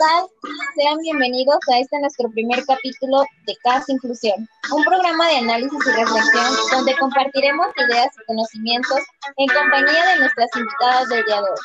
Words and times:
Sean 0.00 0.96
bienvenidos 1.02 1.58
a 1.70 1.78
este 1.78 2.00
nuestro 2.00 2.30
primer 2.30 2.64
capítulo 2.64 3.22
de 3.46 3.54
Casa 3.62 3.84
Inclusión, 3.88 4.48
un 4.72 4.82
programa 4.82 5.28
de 5.28 5.36
análisis 5.36 5.78
y 5.86 5.90
reflexión 5.90 6.56
donde 6.70 6.96
compartiremos 6.96 7.66
ideas 7.76 8.08
y 8.16 8.24
conocimientos 8.24 8.98
en 9.36 9.46
compañía 9.48 10.06
de 10.06 10.20
nuestras 10.20 10.48
invitadas 10.56 11.06
del 11.10 11.22
día 11.26 11.36
de 11.36 11.42
hoy. 11.42 11.58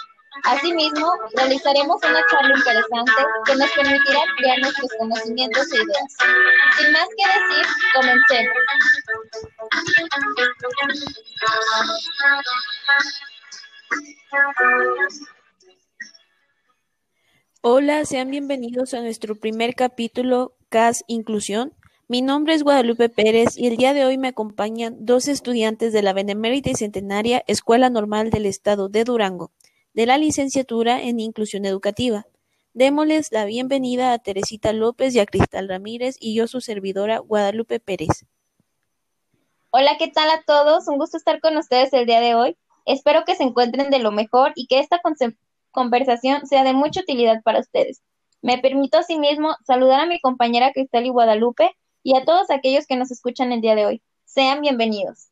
Asimismo, 0.44 1.14
realizaremos 1.38 1.96
una 2.04 2.22
charla 2.30 2.58
interesante 2.58 3.14
que 3.46 3.56
nos 3.56 3.72
permitirá 3.72 4.24
ampliar 4.24 4.60
nuestros 4.60 4.92
conocimientos 5.00 5.72
e 5.72 5.76
ideas. 5.78 6.18
Sin 6.78 6.92
más 6.92 7.08
que 7.16 7.26
decir, 7.40 7.66
comencemos. 7.94 8.58
Hola, 17.68 18.06
sean 18.06 18.30
bienvenidos 18.30 18.94
a 18.94 19.02
nuestro 19.02 19.34
primer 19.34 19.74
capítulo 19.74 20.54
CAS 20.70 21.04
Inclusión. 21.08 21.74
Mi 22.08 22.22
nombre 22.22 22.54
es 22.54 22.62
Guadalupe 22.62 23.10
Pérez 23.10 23.58
y 23.58 23.66
el 23.66 23.76
día 23.76 23.96
de 23.96 24.06
hoy 24.06 24.20
me 24.20 24.28
acompañan 24.28 25.04
dos 25.04 25.28
estudiantes 25.28 25.92
de 25.92 26.04
la 26.04 26.14
Benemérita 26.14 26.70
y 26.70 26.76
Centenaria 26.76 27.44
Escuela 27.48 27.90
Normal 27.90 28.30
del 28.30 28.46
Estado 28.46 28.88
de 28.88 29.04
Durango, 29.04 29.50
de 29.96 30.06
la 30.06 30.20
licenciatura 30.20 31.02
en 31.02 31.20
Inclusión 31.20 31.66
Educativa. 31.66 32.28
Démosles 32.76 33.32
la 33.32 33.46
bienvenida 33.46 34.14
a 34.14 34.20
Teresita 34.20 34.72
López 34.72 35.16
y 35.16 35.20
a 35.20 35.26
Cristal 35.26 35.68
Ramírez 35.68 36.18
y 36.20 36.36
yo 36.36 36.46
su 36.46 36.62
servidora 36.62 37.18
Guadalupe 37.18 37.80
Pérez. 37.80 38.28
Hola, 39.72 39.98
¿qué 39.98 40.10
tal 40.10 40.30
a 40.30 40.44
todos? 40.44 40.88
Un 40.88 41.00
gusto 41.00 41.18
estar 41.18 41.42
con 41.42 41.58
ustedes 41.58 41.92
el 41.94 42.06
día 42.06 42.20
de 42.20 42.36
hoy. 42.36 42.58
Espero 42.86 43.24
que 43.26 43.34
se 43.34 43.42
encuentren 43.42 43.90
de 43.90 43.98
lo 43.98 44.12
mejor 44.12 44.52
y 44.54 44.68
que 44.68 44.78
esta 44.78 45.00
conversación 45.76 46.48
sea 46.48 46.64
de 46.64 46.74
mucha 46.74 47.02
utilidad 47.02 47.44
para 47.44 47.60
ustedes. 47.60 48.02
Me 48.42 48.58
permito 48.58 48.98
asimismo 48.98 49.56
saludar 49.68 50.00
a 50.00 50.06
mi 50.08 50.20
compañera 50.20 50.72
Cristal 50.72 51.06
y 51.06 51.10
Guadalupe 51.10 51.70
y 52.02 52.16
a 52.16 52.26
todos 52.26 52.50
aquellos 52.50 52.88
que 52.88 52.96
nos 52.96 53.12
escuchan 53.12 53.52
el 53.52 53.62
día 53.62 53.76
de 53.76 53.86
hoy. 53.86 54.02
Sean 54.26 54.62
bienvenidos. 54.62 55.30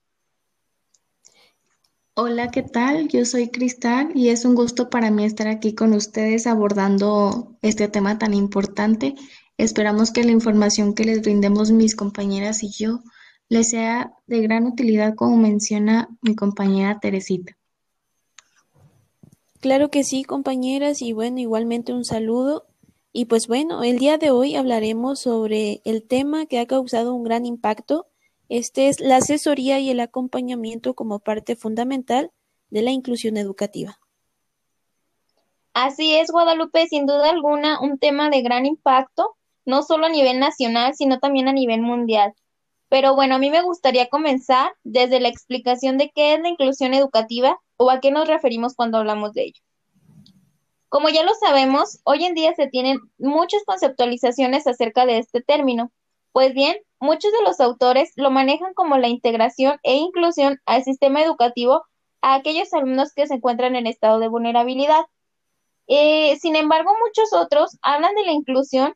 Hola, 2.16 2.52
¿qué 2.52 2.61
tal? 2.61 3.08
Yo 3.08 3.25
soy 3.25 3.49
Cristal 3.49 4.11
y 4.14 4.30
es 4.30 4.45
un 4.45 4.53
gusto 4.53 4.91
para 4.91 5.09
mí 5.09 5.25
estar 5.25 5.47
aquí 5.47 5.73
con 5.73 5.94
ustedes 5.94 6.45
abordando 6.45 7.58
este 7.64 7.88
tema 7.88 8.19
tan 8.19 8.36
importante. 8.36 9.16
Esperamos 9.58 10.11
que 10.11 10.23
la 10.23 10.31
información 10.31 10.94
que 10.94 11.05
les 11.05 11.21
brindemos 11.21 11.71
mis 11.71 11.95
compañeras 11.95 12.61
y 12.61 12.69
yo 12.69 12.99
les 13.49 13.71
sea 13.71 14.14
de 14.27 14.41
gran 14.41 14.67
utilidad 14.67 15.16
como 15.16 15.38
menciona 15.38 16.09
mi 16.21 16.36
compañera 16.36 16.99
Teresita. 16.99 17.55
Claro 19.64 19.89
que 19.89 20.03
sí, 20.03 20.25
compañeras, 20.25 21.02
y 21.02 21.14
bueno, 21.14 21.39
igualmente 21.39 21.94
un 21.94 22.03
saludo. 22.03 22.66
Y 23.14 23.28
pues 23.28 23.47
bueno, 23.47 23.81
el 23.81 23.97
día 23.97 24.17
de 24.17 24.30
hoy 24.30 24.58
hablaremos 24.58 25.22
sobre 25.22 25.81
el 25.86 26.05
tema 26.05 26.47
que 26.47 26.59
ha 26.59 26.66
causado 26.66 27.14
un 27.14 27.23
gran 27.23 27.45
impacto. 27.45 28.08
Este 28.50 28.89
es 28.89 29.00
la 29.00 29.16
asesoría 29.16 29.80
y 29.80 29.89
el 29.89 30.02
acompañamiento 30.02 30.95
como 30.95 31.20
parte 31.20 31.55
fundamental 31.55 32.33
de 32.72 32.81
la 32.81 32.92
inclusión 32.92 33.38
educativa. 33.38 34.02
Así 35.73 36.14
es, 36.14 36.30
Guadalupe, 36.30 36.86
sin 36.88 37.05
duda 37.05 37.30
alguna, 37.30 37.80
un 37.80 37.98
tema 38.00 38.30
de 38.30 38.42
gran 38.42 38.66
impacto, 38.66 39.38
no 39.64 39.81
solo 39.81 40.08
a 40.08 40.09
nivel 40.09 40.42
nacional, 40.42 40.94
sino 40.94 41.20
también 41.20 41.48
a 41.48 41.53
nivel 41.53 41.80
mundial. 41.80 42.33
Pero 42.89 43.16
bueno, 43.16 43.36
a 43.36 43.39
mí 43.39 43.50
me 43.50 43.61
gustaría 43.61 44.09
comenzar 44.09 44.73
desde 44.83 45.22
la 45.22 45.30
explicación 45.30 45.98
de 45.98 46.11
qué 46.14 46.33
es 46.33 46.42
la 46.42 46.50
inclusión 46.50 46.94
educativa 46.94 47.58
o 47.78 47.89
a 47.89 48.00
qué 48.00 48.11
nos 48.11 48.28
referimos 48.28 48.76
cuando 48.76 48.98
hablamos 48.98 49.34
de 49.34 49.44
ello. 49.44 49.61
Como 50.89 51.10
ya 51.10 51.23
lo 51.23 51.34
sabemos, 51.34 52.00
hoy 52.04 52.23
en 52.26 52.36
día 52.36 52.54
se 52.54 52.67
tienen 52.67 53.00
muchas 53.17 53.64
conceptualizaciones 53.66 54.67
acerca 54.67 55.06
de 55.06 55.17
este 55.17 55.42
término. 55.42 55.92
Pues 56.32 56.54
bien, 56.54 56.78
muchos 57.00 57.32
de 57.32 57.42
los 57.44 57.60
autores 57.60 58.14
lo 58.16 58.30
manejan 58.30 58.73
como 58.76 58.98
la 58.98 59.08
integración 59.08 59.80
e 59.82 59.95
inclusión 59.95 60.60
al 60.66 60.83
sistema 60.83 61.23
educativo 61.23 61.83
a 62.22 62.36
aquellos 62.36 62.73
alumnos 62.73 63.12
que 63.14 63.28
se 63.28 63.33
encuentran 63.33 63.76
en 63.76 63.88
estado 63.88 64.20
de 64.20 64.28
vulnerabilidad. 64.28 65.06
Eh, 65.88 66.38
sin 66.39 66.56
embargo, 66.56 66.92
muchos 67.04 67.33
otros 67.33 67.78
hablan 67.82 68.14
de 68.16 68.26
la 68.26 68.32
inclusión 68.32 68.94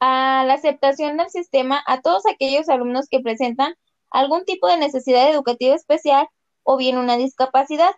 a 0.00 0.44
la 0.46 0.54
aceptación 0.54 1.16
del 1.16 1.30
sistema 1.30 1.82
a 1.86 2.00
todos 2.00 2.24
aquellos 2.26 2.68
alumnos 2.68 3.08
que 3.08 3.20
presentan 3.20 3.74
algún 4.10 4.44
tipo 4.44 4.66
de 4.66 4.76
necesidad 4.76 5.30
educativa 5.30 5.74
especial 5.74 6.26
o 6.62 6.76
bien 6.76 6.98
una 6.98 7.16
discapacidad. 7.16 7.90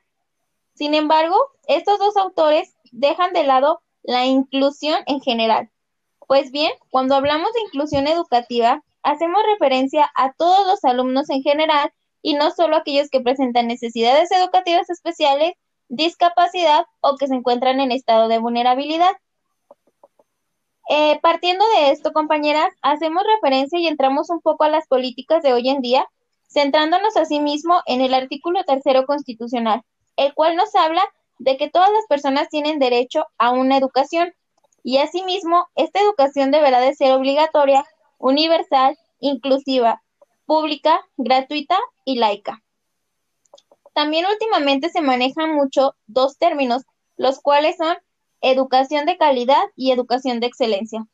Sin 0.74 0.94
embargo, 0.94 1.36
estos 1.66 1.98
dos 1.98 2.16
autores 2.16 2.74
dejan 2.92 3.32
de 3.32 3.44
lado 3.44 3.80
la 4.02 4.26
inclusión 4.26 4.98
en 5.06 5.20
general. 5.20 5.70
Pues 6.26 6.50
bien, 6.50 6.72
cuando 6.90 7.14
hablamos 7.14 7.52
de 7.52 7.60
inclusión 7.60 8.06
educativa, 8.06 8.82
hacemos 9.02 9.42
referencia 9.52 10.10
a 10.14 10.32
todos 10.32 10.66
los 10.66 10.84
alumnos 10.84 11.30
en 11.30 11.42
general 11.42 11.92
y 12.22 12.34
no 12.34 12.50
solo 12.50 12.76
aquellos 12.76 13.10
que 13.10 13.20
presentan 13.20 13.66
necesidades 13.66 14.30
educativas 14.30 14.88
especiales, 14.88 15.52
discapacidad 15.88 16.86
o 17.00 17.16
que 17.16 17.26
se 17.26 17.34
encuentran 17.34 17.80
en 17.80 17.92
estado 17.92 18.28
de 18.28 18.38
vulnerabilidad. 18.38 19.12
Eh, 20.88 21.18
partiendo 21.22 21.64
de 21.76 21.90
esto, 21.92 22.12
compañeras, 22.12 22.68
hacemos 22.82 23.22
referencia 23.34 23.78
y 23.78 23.86
entramos 23.86 24.30
un 24.30 24.40
poco 24.40 24.64
a 24.64 24.68
las 24.68 24.86
políticas 24.86 25.42
de 25.42 25.52
hoy 25.52 25.68
en 25.68 25.80
día 25.80 26.06
centrándonos 26.54 27.16
asimismo 27.16 27.82
en 27.86 28.00
el 28.00 28.14
artículo 28.14 28.62
tercero 28.64 29.06
constitucional, 29.06 29.82
el 30.16 30.32
cual 30.34 30.54
nos 30.54 30.74
habla 30.76 31.02
de 31.38 31.56
que 31.56 31.68
todas 31.68 31.90
las 31.90 32.06
personas 32.08 32.48
tienen 32.48 32.78
derecho 32.78 33.26
a 33.38 33.50
una 33.50 33.76
educación 33.76 34.32
y 34.84 34.98
asimismo 34.98 35.66
esta 35.74 36.00
educación 36.00 36.52
deberá 36.52 36.80
de 36.80 36.94
ser 36.94 37.12
obligatoria, 37.12 37.84
universal, 38.18 38.96
inclusiva, 39.18 40.02
pública, 40.46 41.00
gratuita 41.16 41.76
y 42.04 42.16
laica. 42.16 42.62
También 43.92 44.26
últimamente 44.26 44.90
se 44.90 45.00
manejan 45.00 45.54
mucho 45.54 45.94
dos 46.06 46.38
términos, 46.38 46.84
los 47.16 47.40
cuales 47.40 47.76
son 47.76 47.96
educación 48.42 49.06
de 49.06 49.16
calidad 49.16 49.62
y 49.74 49.90
educación 49.90 50.38
de 50.38 50.46
excelencia. 50.46 51.06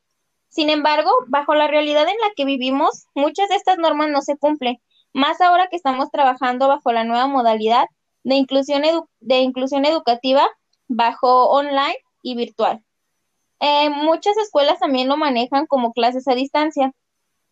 Sin 0.48 0.68
embargo, 0.68 1.10
bajo 1.28 1.54
la 1.54 1.68
realidad 1.68 2.08
en 2.08 2.18
la 2.20 2.34
que 2.36 2.44
vivimos, 2.44 3.06
muchas 3.14 3.48
de 3.48 3.54
estas 3.54 3.78
normas 3.78 4.08
no 4.08 4.20
se 4.20 4.36
cumplen 4.36 4.80
más 5.12 5.40
ahora 5.40 5.68
que 5.68 5.76
estamos 5.76 6.10
trabajando 6.10 6.68
bajo 6.68 6.92
la 6.92 7.04
nueva 7.04 7.26
modalidad 7.26 7.86
de 8.22 8.36
inclusión, 8.36 9.84
educativa 9.84 10.48
bajo 10.88 11.48
online 11.50 11.96
y 12.22 12.34
virtual. 12.34 12.82
Eh, 13.60 13.90
muchas 13.90 14.36
escuelas 14.38 14.78
también 14.78 15.08
lo 15.08 15.16
manejan 15.16 15.66
como 15.66 15.92
clases 15.92 16.26
a 16.28 16.34
distancia. 16.34 16.92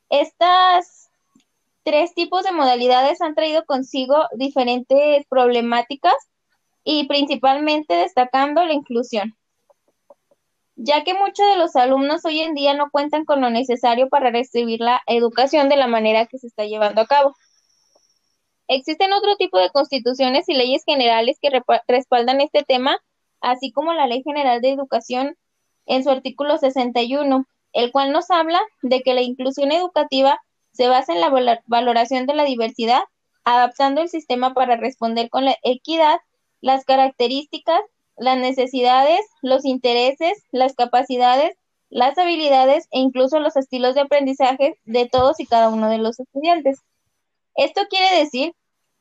Estas 0.09 1.11
tres 1.83 2.15
tipos 2.15 2.45
de 2.45 2.53
modalidades 2.53 3.21
han 3.21 3.35
traído 3.35 3.65
consigo 3.65 4.17
diferentes 4.35 5.25
problemáticas 5.29 6.15
y 6.85 7.07
principalmente 7.07 7.95
destacando 7.95 8.65
la 8.65 8.73
inclusión, 8.73 9.37
ya 10.77 11.05
que 11.05 11.13
muchos 11.13 11.47
de 11.47 11.57
los 11.57 11.77
alumnos 11.77 12.25
hoy 12.25 12.41
en 12.41 12.55
día 12.55 12.73
no 12.75 12.91
cuentan 12.91 13.25
con 13.25 13.41
lo 13.41 13.51
necesario 13.51 14.09
para 14.09 14.31
recibir 14.31 14.81
la 14.81 15.03
educación 15.07 15.69
de 15.69 15.77
la 15.77 15.87
manera 15.87 16.27
que 16.27 16.39
se 16.39 16.47
está 16.47 16.65
llevando 16.65 17.01
a 17.01 17.07
cabo. 17.07 17.35
Existen 18.69 19.15
otro 19.15 19.37
tipo 19.37 19.59
de 19.59 19.71
constituciones 19.71 20.49
y 20.49 20.55
leyes 20.55 20.83
generales 20.85 21.39
que 21.41 21.51
respaldan 21.89 22.43
este 22.43 22.63
tema, 22.63 22.99
así 23.41 23.73
como 23.73 23.95
la 23.95 24.07
Ley 24.07 24.23
General 24.23 24.61
de 24.61 24.71
Educación 24.71 25.37
en 25.87 26.05
su 26.05 26.11
artículo 26.11 26.59
61, 26.59 27.47
el 27.73 27.93
cual 27.93 28.13
nos 28.13 28.31
habla 28.31 28.61
de 28.83 29.01
que 29.01 29.15
la 29.15 29.23
inclusión 29.23 29.73
educativa 29.73 30.39
se 30.73 30.87
basa 30.87 31.15
en 31.15 31.21
la 31.21 31.61
valoración 31.67 32.27
de 32.27 32.35
la 32.35 32.45
diversidad, 32.45 33.03
adaptando 33.43 34.03
el 34.03 34.11
sistema 34.11 34.53
para 34.53 34.77
responder 34.77 35.31
con 35.31 35.47
la 35.47 35.57
equidad, 35.63 36.21
las 36.61 36.85
características, 36.85 37.81
las 38.19 38.37
necesidades, 38.37 39.21
los 39.41 39.65
intereses, 39.65 40.43
las 40.51 40.75
capacidades, 40.75 41.57
las 41.89 42.19
habilidades 42.19 42.87
e 42.91 42.99
incluso 42.99 43.41
los 43.41 43.57
estilos 43.57 43.95
de 43.95 44.03
aprendizaje 44.03 44.79
de 44.85 45.09
todos 45.09 45.41
y 45.41 45.47
cada 45.47 45.71
uno 45.71 45.89
de 45.89 45.99
los 45.99 46.21
estudiantes. 46.21 46.83
Esto 47.59 47.83
quiere 47.91 48.21
decir 48.21 48.55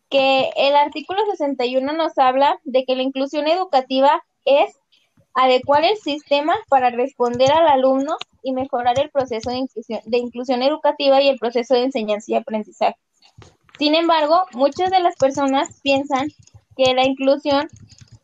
que 0.10 0.50
el 0.56 0.76
artículo 0.76 1.20
61 1.30 1.94
nos 1.94 2.18
habla 2.18 2.60
de 2.64 2.86
que 2.86 2.96
la 2.96 3.04
inclusión 3.04 3.48
educativa 3.48 4.24
es 4.46 4.76
adecuar 5.36 5.84
el 5.84 5.96
sistema 5.98 6.56
para 6.68 6.90
responder 6.90 7.52
al 7.52 7.68
alumno 7.68 8.18
y 8.42 8.54
mejorar 8.54 9.00
el 9.00 9.12
proceso 9.12 9.52
de 9.52 10.18
inclusión, 10.18 10.64
educativa 10.64 11.22
y 11.22 11.28
el 11.28 11.38
proceso 11.38 11.76
de 11.76 11.84
enseñanza 11.84 12.32
y 12.32 12.36
aprendizaje. 12.36 12.98
Sin 13.78 13.94
embargo, 13.94 14.46
muchas 14.54 14.90
de 14.90 15.02
las 15.02 15.16
personas 15.18 15.80
piensan 15.84 16.30
que 16.76 16.96
la 16.96 17.06
inclusión 17.06 17.68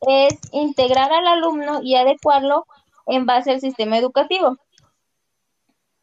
es 0.08 0.34
integrar 0.52 1.14
al 1.14 1.28
alumno 1.28 1.82
y 1.84 1.94
adecuarlo 1.94 2.66
en 3.06 3.28
base 3.28 3.52
al 3.52 3.62
sistema 3.62 4.00
educativo. 4.00 4.58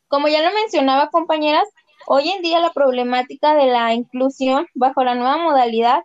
Como 0.06 0.28
ya 0.28 0.40
lo 0.40 0.54
mencionaba, 0.54 1.10
compañeras, 1.10 1.68
Hoy 2.12 2.28
en 2.28 2.42
día 2.42 2.58
la 2.58 2.72
problemática 2.72 3.54
de 3.54 3.66
la 3.66 3.94
inclusión 3.94 4.66
bajo 4.74 5.04
la 5.04 5.14
nueva 5.14 5.36
modalidad 5.36 6.02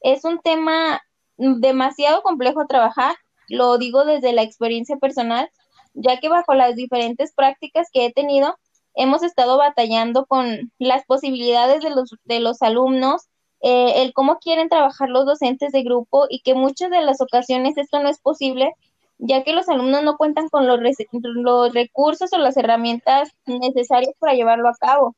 es 0.00 0.24
un 0.24 0.38
tema 0.38 1.02
demasiado 1.38 2.22
complejo 2.22 2.60
a 2.60 2.68
trabajar, 2.68 3.16
lo 3.48 3.76
digo 3.76 4.04
desde 4.04 4.32
la 4.32 4.42
experiencia 4.42 4.96
personal, 4.98 5.50
ya 5.92 6.20
que 6.20 6.28
bajo 6.28 6.54
las 6.54 6.76
diferentes 6.76 7.32
prácticas 7.34 7.88
que 7.92 8.06
he 8.06 8.12
tenido, 8.12 8.56
hemos 8.94 9.24
estado 9.24 9.58
batallando 9.58 10.24
con 10.26 10.72
las 10.78 11.04
posibilidades 11.04 11.82
de 11.82 11.90
los, 11.90 12.14
de 12.22 12.38
los 12.38 12.62
alumnos, 12.62 13.26
eh, 13.60 14.04
el 14.04 14.12
cómo 14.12 14.38
quieren 14.38 14.68
trabajar 14.68 15.08
los 15.08 15.26
docentes 15.26 15.72
de 15.72 15.82
grupo 15.82 16.26
y 16.30 16.42
que 16.42 16.54
muchas 16.54 16.90
de 16.90 17.02
las 17.02 17.20
ocasiones 17.20 17.76
esto 17.76 18.00
no 18.00 18.08
es 18.08 18.20
posible, 18.20 18.72
ya 19.18 19.42
que 19.42 19.52
los 19.52 19.68
alumnos 19.68 20.04
no 20.04 20.16
cuentan 20.16 20.48
con 20.48 20.68
los, 20.68 20.78
los 21.10 21.74
recursos 21.74 22.32
o 22.32 22.38
las 22.38 22.56
herramientas 22.56 23.32
necesarias 23.46 24.14
para 24.20 24.34
llevarlo 24.34 24.68
a 24.68 24.76
cabo. 24.78 25.16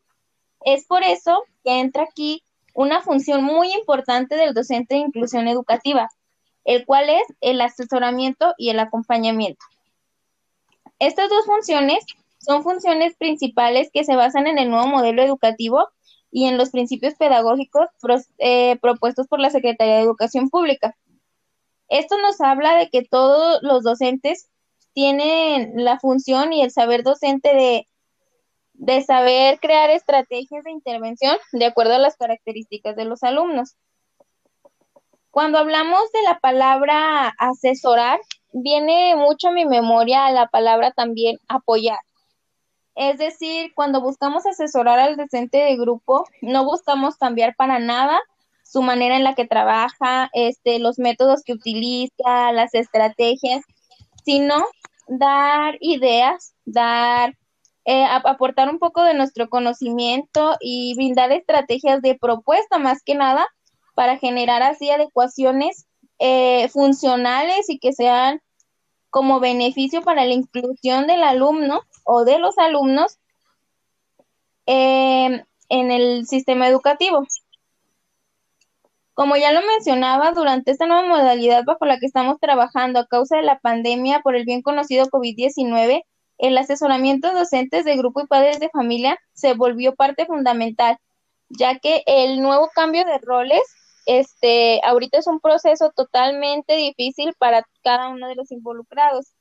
Es 0.65 0.87
por 0.87 1.03
eso 1.03 1.45
que 1.65 1.81
entra 1.81 2.05
aquí 2.05 2.43
una 2.75 3.03
función 3.03 3.45
muy 3.45 3.73
importante 3.73 4.37
del 4.37 4.55
docente 4.55 4.95
de 4.95 5.01
inclusión 5.01 5.49
educativa, 5.49 6.09
el 6.65 6.87
cual 6.87 7.11
es 7.11 7.23
el 7.41 7.61
asesoramiento 7.61 8.55
y 8.57 8.71
el 8.71 8.79
acompañamiento. 8.79 9.65
Estas 10.99 11.29
dos 11.29 11.45
funciones 11.47 12.05
son 12.39 12.63
funciones 12.63 13.17
principales 13.17 13.91
que 13.93 14.05
se 14.05 14.17
basan 14.17 14.47
en 14.47 14.59
el 14.59 14.71
nuevo 14.71 14.87
modelo 14.87 15.23
educativo 15.23 15.89
y 16.31 16.47
en 16.47 16.57
los 16.57 16.71
principios 16.71 17.15
pedagógicos 17.15 17.89
eh, 18.39 18.79
propuestos 18.81 19.29
por 19.29 19.39
la 19.41 19.51
Secretaría 19.51 19.97
de 19.97 20.03
Educación 20.03 20.49
Pública. 20.49 20.97
Esto 21.89 22.17
nos 22.19 22.41
habla 22.41 22.77
de 22.77 22.89
que 22.89 23.05
todos 23.05 23.59
los 23.63 23.83
docentes 23.83 24.49
tienen 24.95 25.73
la 25.85 25.99
función 25.99 26.53
y 26.53 26.63
el 26.63 26.71
saber 26.71 27.03
docente 27.03 27.55
de, 27.55 27.87
de 28.75 29.03
saber 29.03 29.59
crear 29.61 29.91
estrategias 29.91 30.65
de 30.65 30.71
intervención 30.71 31.37
de 31.53 31.67
acuerdo 31.67 31.95
a 31.95 31.99
las 31.99 32.17
características 32.17 32.97
de 32.97 33.05
los 33.05 33.23
alumnos. 33.23 33.77
Cuando 35.31 35.59
hablamos 35.59 36.11
de 36.13 36.23
la 36.23 36.39
palabra 36.41 37.29
asesorar, 37.39 38.21
viene 38.53 39.17
mucho 39.17 39.49
a 39.49 39.53
mi 39.53 39.65
memoria 39.65 40.31
la 40.31 40.49
palabra 40.49 40.93
también 40.93 41.39
apoyar. 41.49 41.99
Es 42.95 43.19
decir, 43.19 43.73
cuando 43.75 44.03
buscamos 44.03 44.45
asesorar 44.47 44.99
al 44.99 45.17
docente 45.17 45.59
de 45.59 45.77
grupo, 45.77 46.25
no 46.43 46.65
buscamos 46.65 47.17
cambiar 47.17 47.55
para 47.57 47.79
nada 47.79 48.21
su 48.63 48.83
manera 48.83 49.17
en 49.17 49.25
la 49.25 49.35
que 49.35 49.47
trabaja, 49.47 50.31
este, 50.33 50.79
los 50.79 50.99
métodos 50.99 51.43
que 51.43 51.55
utiliza, 51.55 52.53
las 52.53 52.75
estrategias, 52.75 53.63
sino 54.25 54.65
dar 55.09 55.77
ideas, 55.81 56.55
dar, 56.65 57.35
eh, 57.85 58.05
aportar 58.05 58.69
un 58.69 58.79
poco 58.79 59.03
de 59.03 59.15
nuestro 59.15 59.49
conocimiento 59.49 60.57
y 60.61 60.95
brindar 60.95 61.33
estrategias 61.33 62.01
de 62.01 62.17
propuesta 62.17 62.79
más 62.79 63.03
que 63.03 63.15
nada 63.15 63.47
para 63.95 64.19
generar 64.19 64.63
así 64.63 64.91
adecuaciones 64.91 65.87
eh, 66.19 66.69
funcionales 66.69 67.69
y 67.69 67.79
que 67.79 67.93
sean 67.93 68.41
como 69.11 69.41
beneficio 69.41 70.03
para 70.03 70.25
la 70.25 70.33
inclusión 70.33 71.07
del 71.07 71.23
alumno 71.25 71.83
o 72.05 72.25
de 72.25 72.39
los 72.39 72.57
alumnos 72.59 73.19
eh, 74.67 75.45
en 75.69 75.91
el 75.91 76.27
sistema 76.27 76.69
educativo. 76.69 77.27
Como 79.15 79.37
ya 79.37 79.53
lo 79.53 79.61
mencionaba, 79.67 80.33
durante 80.33 80.71
esta 80.71 80.87
nueva 80.87 81.07
modalidad 81.07 81.65
bajo 81.65 81.85
la 81.85 81.99
que 81.99 82.07
estamos 82.07 82.39
trabajando 82.41 83.01
a 83.01 83.07
causa 83.07 83.37
de 83.37 83.43
la 83.43 83.59
pandemia 83.59 84.21
por 84.21 84.37
el 84.37 84.45
bien 84.45 84.63
conocido 84.63 85.07
COVID-19, 85.07 86.05
el 86.39 86.59
asesoramiento 86.59 87.33
docentes 87.33 87.85
de 87.85 87.97
grupo 87.97 88.21
y 88.21 88.27
padres 88.27 88.61
de 88.61 88.69
familia 88.71 89.19
se 89.33 89.55
volvió 89.55 89.95
parte 89.95 90.27
fundamental, 90.27 90.99
ya 91.49 91.79
que 91.79 92.03
el 92.07 92.41
nuevo 92.41 92.69
cambio 92.75 93.05
de 93.05 93.19
roles 93.19 93.63
este, 94.07 94.81
ahorita 94.85 95.19
es 95.19 95.27
un 95.27 95.41
proceso 95.41 95.93
totalmente 95.95 96.77
difícil 96.77 97.35
para 97.39 97.67
cada 97.83 98.09
uno 98.09 98.29
de 98.29 98.35
los 98.35 98.51
involucrados. 98.51 99.33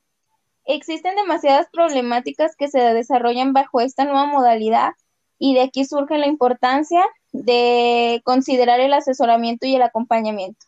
Existen 0.65 1.15
demasiadas 1.15 1.67
problemáticas 1.71 2.55
que 2.55 2.67
se 2.67 2.79
desarrollan 2.79 3.53
bajo 3.53 3.81
esta 3.81 4.05
nueva 4.05 4.27
modalidad 4.27 4.91
y 5.39 5.55
de 5.55 5.61
aquí 5.61 5.85
surge 5.85 6.17
la 6.19 6.27
importancia 6.27 7.03
de 7.31 8.21
considerar 8.23 8.79
el 8.79 8.93
asesoramiento 8.93 9.65
y 9.65 9.75
el 9.75 9.81
acompañamiento. 9.81 10.67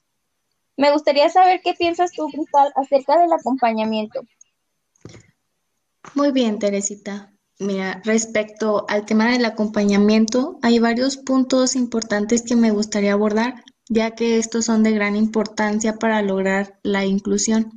Me 0.76 0.92
gustaría 0.92 1.30
saber 1.30 1.62
qué 1.64 1.74
piensas 1.76 2.12
tú, 2.12 2.28
Cristal, 2.30 2.74
acerca 2.76 3.20
del 3.20 3.32
acompañamiento. 3.32 4.22
Muy 6.16 6.32
bien, 6.32 6.60
Teresita. 6.60 7.34
Mira, 7.60 8.02
respecto 8.04 8.86
al 8.90 9.06
tema 9.06 9.32
del 9.32 9.46
acompañamiento, 9.46 10.60
hay 10.62 10.80
varios 10.80 11.18
puntos 11.18 11.76
importantes 11.76 12.42
que 12.42 12.56
me 12.56 12.72
gustaría 12.72 13.14
abordar 13.14 13.64
ya 13.90 14.12
que 14.12 14.38
estos 14.38 14.66
son 14.66 14.84
de 14.84 14.92
gran 14.92 15.16
importancia 15.16 15.96
para 15.96 16.22
lograr 16.22 16.80
la 16.84 17.06
inclusión. 17.06 17.72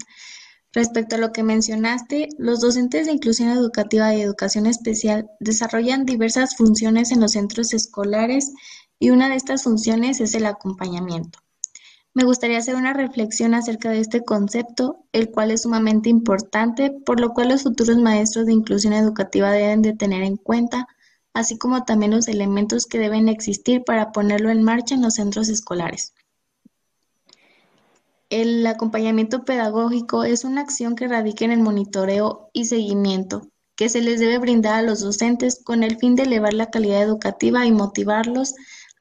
Respecto 0.72 1.16
a 1.16 1.18
lo 1.18 1.32
que 1.32 1.42
mencionaste, 1.42 2.28
los 2.38 2.60
docentes 2.60 3.06
de 3.06 3.12
inclusión 3.12 3.48
educativa 3.48 4.14
y 4.14 4.20
educación 4.20 4.66
especial 4.66 5.30
desarrollan 5.40 6.04
diversas 6.04 6.56
funciones 6.56 7.12
en 7.12 7.20
los 7.20 7.32
centros 7.32 7.72
escolares 7.72 8.52
y 8.98 9.10
una 9.10 9.28
de 9.28 9.36
estas 9.36 9.62
funciones 9.62 10.20
es 10.20 10.34
el 10.34 10.46
acompañamiento. 10.46 11.38
Me 12.16 12.24
gustaría 12.24 12.56
hacer 12.56 12.76
una 12.76 12.94
reflexión 12.94 13.52
acerca 13.52 13.90
de 13.90 14.00
este 14.00 14.24
concepto, 14.24 15.04
el 15.12 15.30
cual 15.30 15.50
es 15.50 15.64
sumamente 15.64 16.08
importante, 16.08 16.90
por 16.90 17.20
lo 17.20 17.34
cual 17.34 17.50
los 17.50 17.64
futuros 17.64 17.98
maestros 17.98 18.46
de 18.46 18.54
inclusión 18.54 18.94
educativa 18.94 19.52
deben 19.52 19.82
de 19.82 19.92
tener 19.92 20.22
en 20.22 20.38
cuenta 20.38 20.88
así 21.34 21.58
como 21.58 21.84
también 21.84 22.12
los 22.12 22.26
elementos 22.26 22.86
que 22.86 22.98
deben 22.98 23.28
existir 23.28 23.84
para 23.84 24.12
ponerlo 24.12 24.48
en 24.48 24.62
marcha 24.62 24.94
en 24.94 25.02
los 25.02 25.16
centros 25.16 25.50
escolares. 25.50 26.14
El 28.30 28.66
acompañamiento 28.66 29.44
pedagógico 29.44 30.24
es 30.24 30.44
una 30.44 30.62
acción 30.62 30.96
que 30.96 31.08
radica 31.08 31.44
en 31.44 31.52
el 31.52 31.60
monitoreo 31.60 32.48
y 32.54 32.64
seguimiento 32.64 33.50
que 33.74 33.90
se 33.90 34.00
les 34.00 34.20
debe 34.20 34.38
brindar 34.38 34.76
a 34.76 34.82
los 34.82 35.02
docentes 35.02 35.60
con 35.62 35.82
el 35.82 35.98
fin 35.98 36.16
de 36.16 36.22
elevar 36.22 36.54
la 36.54 36.70
calidad 36.70 37.02
educativa 37.02 37.66
y 37.66 37.72
motivarlos 37.72 38.54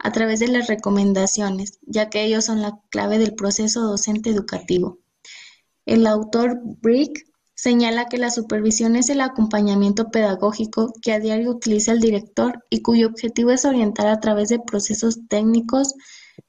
a 0.05 0.11
través 0.11 0.39
de 0.39 0.47
las 0.47 0.67
recomendaciones, 0.67 1.79
ya 1.81 2.11
que 2.11 2.23
ellos 2.23 2.45
son 2.45 2.61
la 2.61 2.79
clave 2.91 3.17
del 3.17 3.33
proceso 3.33 3.81
docente 3.81 4.29
educativo. 4.29 4.99
El 5.87 6.05
autor 6.05 6.59
Brick 6.63 7.25
Señala 7.57 8.05
que 8.05 8.17
la 8.17 8.31
supervisión 8.31 8.97
es 8.97 9.09
el 9.09 9.21
acompañamiento 9.21 10.11
pedagógico 10.11 10.91
que 11.01 11.13
a 11.13 11.19
diario 11.19 11.51
utiliza 11.51 11.93
el 11.93 12.01
director 12.01 12.65
y 12.69 12.81
cuyo 12.81 13.07
objetivo 13.07 13.51
es 13.51 13.63
orientar 13.63 14.07
a 14.07 14.19
través 14.19 14.49
de 14.49 14.59
procesos 14.59 15.25
técnicos, 15.29 15.95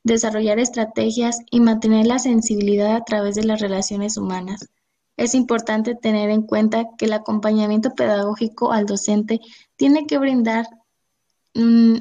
desarrollar 0.02 0.58
estrategias 0.58 1.38
y 1.50 1.60
mantener 1.60 2.06
la 2.08 2.18
sensibilidad 2.18 2.96
a 2.96 3.04
través 3.04 3.36
de 3.36 3.44
las 3.44 3.60
relaciones 3.60 4.16
humanas. 4.16 4.68
Es 5.16 5.36
importante 5.36 5.94
tener 5.94 6.28
en 6.28 6.42
cuenta 6.42 6.86
que 6.98 7.06
el 7.06 7.12
acompañamiento 7.12 7.94
pedagógico 7.94 8.72
al 8.72 8.84
docente 8.84 9.40
tiene 9.76 10.06
que 10.06 10.18
brindar 10.18 10.66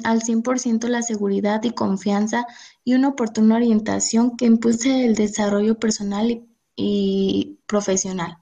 al 0.04 0.22
100% 0.22 0.88
la 0.88 1.02
seguridad 1.02 1.62
y 1.64 1.70
confianza 1.70 2.46
y 2.84 2.94
una 2.94 3.08
oportuna 3.08 3.56
orientación 3.56 4.36
que 4.36 4.46
impulse 4.46 5.04
el 5.04 5.14
desarrollo 5.14 5.78
personal 5.78 6.46
y 6.76 7.58
profesional. 7.66 8.36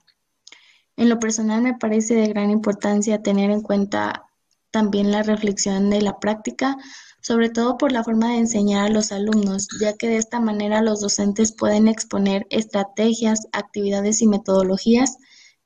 En 0.97 1.09
lo 1.09 1.19
personal 1.19 1.61
me 1.61 1.73
parece 1.73 2.15
de 2.15 2.27
gran 2.27 2.51
importancia 2.51 3.21
tener 3.21 3.49
en 3.51 3.61
cuenta 3.61 4.25
también 4.71 5.11
la 5.11 5.23
reflexión 5.23 5.89
de 5.89 6.01
la 6.01 6.19
práctica, 6.19 6.77
sobre 7.21 7.49
todo 7.49 7.77
por 7.77 7.91
la 7.91 8.03
forma 8.03 8.31
de 8.31 8.39
enseñar 8.39 8.85
a 8.85 8.89
los 8.89 9.11
alumnos, 9.11 9.67
ya 9.79 9.93
que 9.93 10.07
de 10.07 10.17
esta 10.17 10.39
manera 10.39 10.81
los 10.81 10.99
docentes 10.99 11.53
pueden 11.53 11.87
exponer 11.87 12.45
estrategias, 12.49 13.47
actividades 13.51 14.21
y 14.21 14.27
metodologías 14.27 15.17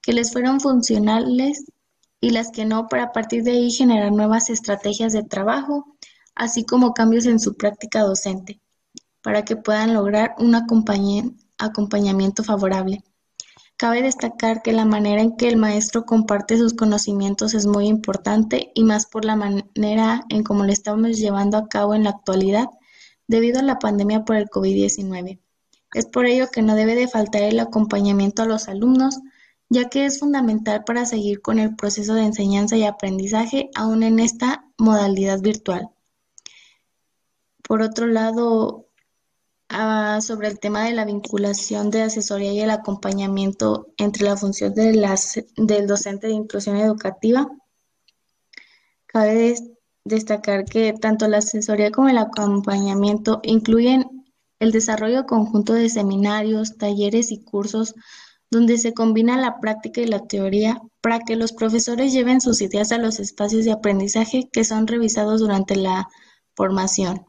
que 0.01 0.13
les 0.13 0.31
fueron 0.31 0.59
funcionales 0.61 1.65
y 2.21 2.31
las 2.31 2.51
que 2.51 2.65
no, 2.65 2.87
para 2.87 3.03
a 3.03 3.11
partir 3.11 3.43
de 3.43 3.51
ahí 3.51 3.71
generar 3.71 4.11
nuevas 4.11 4.49
estrategias 4.49 5.13
de 5.13 5.23
trabajo, 5.23 5.97
así 6.35 6.65
como 6.65 6.93
cambios 6.93 7.25
en 7.25 7.39
su 7.39 7.55
práctica 7.55 8.01
docente, 8.01 8.61
para 9.21 9.43
que 9.43 9.55
puedan 9.55 9.93
lograr 9.93 10.35
un 10.39 10.55
acompañamiento 10.55 12.43
favorable. 12.43 13.03
Cabe 13.77 14.01
destacar 14.01 14.61
que 14.61 14.73
la 14.73 14.83
manera 14.83 15.21
en 15.21 15.37
que 15.37 15.47
el 15.47 15.55
maestro 15.55 16.05
comparte 16.05 16.57
sus 16.57 16.73
conocimientos 16.73 17.53
es 17.53 17.65
muy 17.65 17.87
importante 17.87 18.71
y 18.75 18.83
más 18.83 19.05
por 19.05 19.23
la 19.23 19.37
manera 19.37 20.25
en 20.27 20.43
cómo 20.43 20.65
lo 20.65 20.73
estamos 20.73 21.17
llevando 21.17 21.57
a 21.57 21.69
cabo 21.69 21.95
en 21.95 22.03
la 22.03 22.09
actualidad 22.09 22.67
debido 23.27 23.59
a 23.59 23.63
la 23.63 23.79
pandemia 23.79 24.25
por 24.25 24.35
el 24.35 24.49
COVID-19. 24.49 25.39
Es 25.93 26.05
por 26.07 26.25
ello 26.25 26.47
que 26.51 26.61
no 26.61 26.75
debe 26.75 26.95
de 26.95 27.07
faltar 27.07 27.43
el 27.43 27.59
acompañamiento 27.59 28.41
a 28.41 28.45
los 28.45 28.67
alumnos, 28.67 29.19
ya 29.69 29.89
que 29.89 30.05
es 30.05 30.19
fundamental 30.19 30.83
para 30.83 31.05
seguir 31.05 31.41
con 31.41 31.59
el 31.59 31.75
proceso 31.75 32.13
de 32.13 32.23
enseñanza 32.23 32.75
y 32.75 32.83
aprendizaje 32.83 33.69
aún 33.75 34.03
en 34.03 34.19
esta 34.19 34.65
modalidad 34.77 35.39
virtual. 35.41 35.89
Por 37.63 37.81
otro 37.81 38.07
lado, 38.07 38.89
Ah, 39.71 40.19
sobre 40.21 40.47
el 40.47 40.59
tema 40.59 40.83
de 40.85 40.93
la 40.93 41.05
vinculación 41.05 41.91
de 41.91 42.01
asesoría 42.01 42.51
y 42.51 42.59
el 42.59 42.71
acompañamiento 42.71 43.93
entre 43.97 44.25
la 44.25 44.35
función 44.35 44.73
del 44.73 45.87
docente 45.87 46.25
de 46.25 46.33
inclusión 46.33 46.75
educativa. 46.77 47.47
Cabe 49.05 49.55
destacar 50.03 50.65
que 50.65 50.93
tanto 50.93 51.27
la 51.27 51.37
asesoría 51.37 51.91
como 51.91 52.09
el 52.09 52.17
acompañamiento 52.17 53.41
incluyen 53.43 54.25
el 54.57 54.71
desarrollo 54.71 55.27
conjunto 55.27 55.73
de 55.73 55.89
seminarios, 55.89 56.77
talleres 56.77 57.31
y 57.31 57.43
cursos 57.43 57.93
donde 58.51 58.77
se 58.77 58.93
combina 58.93 59.37
la 59.37 59.59
práctica 59.59 60.01
y 60.01 60.07
la 60.07 60.25
teoría 60.25 60.81
para 61.01 61.19
que 61.19 61.35
los 61.35 61.53
profesores 61.53 62.13
lleven 62.13 62.41
sus 62.41 62.61
ideas 62.61 62.91
a 62.91 62.97
los 62.97 63.19
espacios 63.19 63.65
de 63.65 63.71
aprendizaje 63.71 64.49
que 64.51 64.63
son 64.63 64.87
revisados 64.87 65.39
durante 65.39 65.75
la 65.75 66.07
formación. 66.55 67.25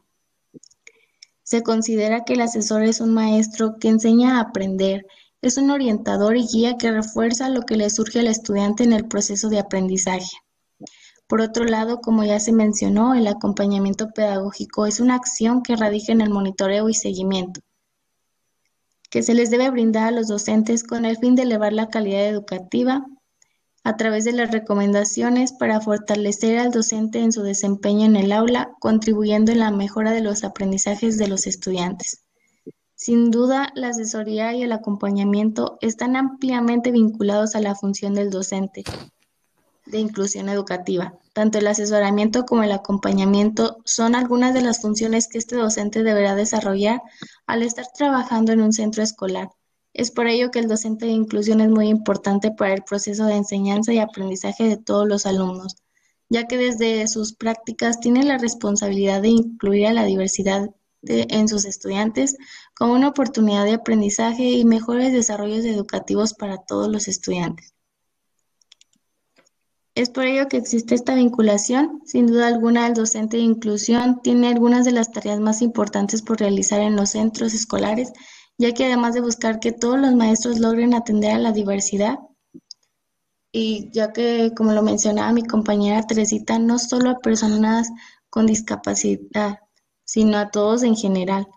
Se 1.43 1.63
considera 1.63 2.23
que 2.23 2.33
el 2.33 2.41
asesor 2.41 2.83
es 2.83 3.01
un 3.01 3.13
maestro 3.13 3.77
que 3.79 3.89
enseña 3.89 4.37
a 4.37 4.41
aprender, 4.41 5.05
es 5.41 5.57
un 5.57 5.69
orientador 5.69 6.37
y 6.37 6.47
guía 6.47 6.77
que 6.77 6.91
refuerza 6.91 7.49
lo 7.49 7.63
que 7.63 7.75
le 7.75 7.89
surge 7.89 8.19
al 8.19 8.27
estudiante 8.27 8.83
en 8.83 8.93
el 8.93 9.07
proceso 9.07 9.49
de 9.49 9.59
aprendizaje. 9.59 10.29
Por 11.27 11.41
otro 11.41 11.63
lado, 11.63 12.01
como 12.01 12.23
ya 12.23 12.39
se 12.39 12.51
mencionó, 12.51 13.13
el 13.13 13.25
acompañamiento 13.27 14.09
pedagógico 14.09 14.85
es 14.85 14.99
una 14.99 15.15
acción 15.15 15.63
que 15.63 15.75
radica 15.75 16.11
en 16.11 16.21
el 16.21 16.29
monitoreo 16.29 16.89
y 16.89 16.93
seguimiento, 16.93 17.61
que 19.11 19.21
se 19.21 19.33
les 19.33 19.51
debe 19.51 19.69
brindar 19.69 20.07
a 20.07 20.11
los 20.11 20.27
docentes 20.27 20.83
con 20.83 21.03
el 21.03 21.17
fin 21.17 21.35
de 21.35 21.43
elevar 21.43 21.73
la 21.73 21.89
calidad 21.89 22.27
educativa 22.27 23.05
a 23.83 23.97
través 23.97 24.23
de 24.23 24.31
las 24.31 24.51
recomendaciones 24.51 25.51
para 25.51 25.81
fortalecer 25.81 26.57
al 26.57 26.71
docente 26.71 27.19
en 27.19 27.33
su 27.33 27.43
desempeño 27.43 28.05
en 28.05 28.15
el 28.15 28.31
aula, 28.31 28.71
contribuyendo 28.79 29.51
en 29.51 29.59
la 29.59 29.69
mejora 29.69 30.11
de 30.11 30.21
los 30.21 30.45
aprendizajes 30.45 31.17
de 31.17 31.27
los 31.27 31.45
estudiantes. 31.45 32.23
Sin 32.95 33.31
duda, 33.31 33.71
la 33.75 33.89
asesoría 33.89 34.53
y 34.53 34.63
el 34.63 34.71
acompañamiento 34.71 35.77
están 35.81 36.15
ampliamente 36.15 36.91
vinculados 36.91 37.55
a 37.55 37.59
la 37.59 37.75
función 37.75 38.13
del 38.13 38.29
docente 38.29 38.83
de 39.87 39.99
inclusión 39.99 40.47
educativa. 40.47 41.15
Tanto 41.33 41.59
el 41.59 41.67
asesoramiento 41.67 42.45
como 42.45 42.63
el 42.63 42.73
acompañamiento 42.73 43.77
son 43.85 44.15
algunas 44.15 44.53
de 44.53 44.61
las 44.61 44.81
funciones 44.81 45.29
que 45.29 45.37
este 45.37 45.55
docente 45.55 46.03
deberá 46.03 46.35
desarrollar 46.35 47.01
al 47.47 47.63
estar 47.63 47.85
trabajando 47.93 48.51
en 48.51 48.61
un 48.61 48.73
centro 48.73 49.01
escolar. 49.01 49.49
Es 49.93 50.11
por 50.11 50.27
ello 50.27 50.51
que 50.51 50.59
el 50.59 50.67
docente 50.67 51.05
de 51.05 51.13
inclusión 51.13 51.61
es 51.61 51.69
muy 51.69 51.87
importante 51.87 52.51
para 52.51 52.73
el 52.73 52.83
proceso 52.83 53.25
de 53.25 53.35
enseñanza 53.35 53.93
y 53.93 53.99
aprendizaje 53.99 54.65
de 54.65 54.77
todos 54.77 55.07
los 55.07 55.25
alumnos, 55.25 55.77
ya 56.27 56.47
que 56.47 56.57
desde 56.57 57.07
sus 57.07 57.33
prácticas 57.33 57.99
tiene 58.01 58.23
la 58.23 58.37
responsabilidad 58.37 59.21
de 59.21 59.29
incluir 59.29 59.87
a 59.87 59.93
la 59.93 60.03
diversidad 60.03 60.69
en 61.03 61.47
sus 61.47 61.65
estudiantes 61.65 62.35
como 62.75 62.93
una 62.93 63.07
oportunidad 63.07 63.63
de 63.63 63.73
aprendizaje 63.73 64.43
y 64.43 64.65
mejores 64.65 65.13
desarrollos 65.13 65.65
educativos 65.65 66.33
para 66.33 66.57
todos 66.57 66.89
los 66.89 67.07
estudiantes. 67.07 67.73
Es 69.93 70.09
por 70.09 70.25
ello 70.25 70.47
que 70.47 70.57
existe 70.57 70.95
esta 70.95 71.15
vinculación. 71.15 72.01
Sin 72.05 72.27
duda 72.27 72.47
alguna, 72.47 72.87
el 72.87 72.93
docente 72.93 73.37
de 73.37 73.43
inclusión 73.43 74.21
tiene 74.21 74.47
algunas 74.47 74.85
de 74.85 74.93
las 74.93 75.11
tareas 75.11 75.39
más 75.39 75.61
importantes 75.61 76.21
por 76.21 76.39
realizar 76.39 76.79
en 76.79 76.95
los 76.95 77.09
centros 77.09 77.53
escolares, 77.53 78.13
ya 78.57 78.73
que 78.73 78.85
además 78.85 79.13
de 79.15 79.21
buscar 79.21 79.59
que 79.59 79.73
todos 79.73 79.99
los 79.99 80.15
maestros 80.15 80.59
logren 80.59 80.93
atender 80.93 81.31
a 81.31 81.39
la 81.39 81.51
diversidad, 81.51 82.19
y 83.51 83.89
ya 83.91 84.13
que, 84.13 84.53
como 84.55 84.71
lo 84.71 84.81
mencionaba 84.81 85.33
mi 85.33 85.43
compañera 85.43 86.07
Teresita, 86.07 86.57
no 86.57 86.79
solo 86.79 87.09
a 87.09 87.19
personas 87.19 87.89
con 88.29 88.45
discapacidad, 88.45 89.59
sino 90.05 90.37
a 90.37 90.51
todos 90.51 90.83
en 90.83 90.95
general. 90.95 91.47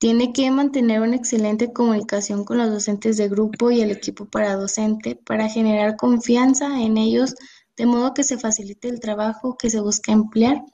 Tiene 0.00 0.32
que 0.32 0.50
mantener 0.50 1.02
una 1.02 1.16
excelente 1.16 1.74
comunicación 1.74 2.44
con 2.46 2.56
los 2.56 2.70
docentes 2.70 3.18
de 3.18 3.28
grupo 3.28 3.70
y 3.70 3.82
el 3.82 3.90
equipo 3.90 4.24
para 4.24 4.56
docente 4.56 5.14
para 5.14 5.46
generar 5.46 5.98
confianza 5.98 6.80
en 6.80 6.96
ellos, 6.96 7.34
de 7.76 7.84
modo 7.84 8.14
que 8.14 8.24
se 8.24 8.38
facilite 8.38 8.88
el 8.88 8.98
trabajo 8.98 9.58
que 9.58 9.68
se 9.68 9.78
busca 9.78 10.10
emplear. 10.10 10.64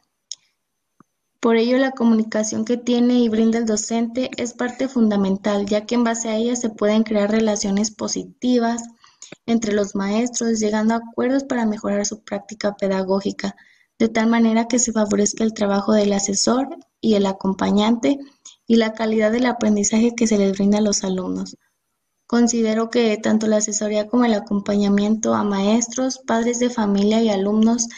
Por 1.40 1.56
ello, 1.56 1.76
la 1.76 1.90
comunicación 1.90 2.64
que 2.64 2.76
tiene 2.76 3.14
y 3.14 3.28
brinda 3.28 3.58
el 3.58 3.66
docente 3.66 4.30
es 4.36 4.54
parte 4.54 4.86
fundamental, 4.86 5.66
ya 5.66 5.86
que 5.86 5.96
en 5.96 6.04
base 6.04 6.28
a 6.28 6.36
ella 6.36 6.54
se 6.54 6.70
pueden 6.70 7.02
crear 7.02 7.28
relaciones 7.28 7.90
positivas 7.90 8.84
entre 9.44 9.72
los 9.72 9.96
maestros, 9.96 10.60
llegando 10.60 10.94
a 10.94 10.98
acuerdos 10.98 11.42
para 11.42 11.66
mejorar 11.66 12.06
su 12.06 12.22
práctica 12.22 12.76
pedagógica 12.76 13.56
de 13.98 14.08
tal 14.08 14.28
manera 14.28 14.68
que 14.68 14.78
se 14.78 14.92
favorezca 14.92 15.42
el 15.42 15.52
trabajo 15.52 15.94
del 15.94 16.12
asesor 16.12 16.68
y 17.00 17.14
el 17.14 17.26
acompañante 17.26 18.20
y 18.66 18.76
la 18.76 18.92
calidad 18.92 19.32
del 19.32 19.46
aprendizaje 19.46 20.14
que 20.16 20.26
se 20.26 20.38
les 20.38 20.52
brinda 20.52 20.78
a 20.78 20.82
los 20.82 21.04
alumnos. 21.04 21.56
Considero 22.26 22.90
que 22.90 23.16
tanto 23.18 23.46
la 23.46 23.58
asesoría 23.58 24.08
como 24.08 24.24
el 24.24 24.34
acompañamiento 24.34 25.34
a 25.34 25.44
maestros, 25.44 26.18
padres 26.26 26.58
de 26.58 26.70
familia 26.70 27.22
y 27.22 27.30
alumnos 27.30 27.88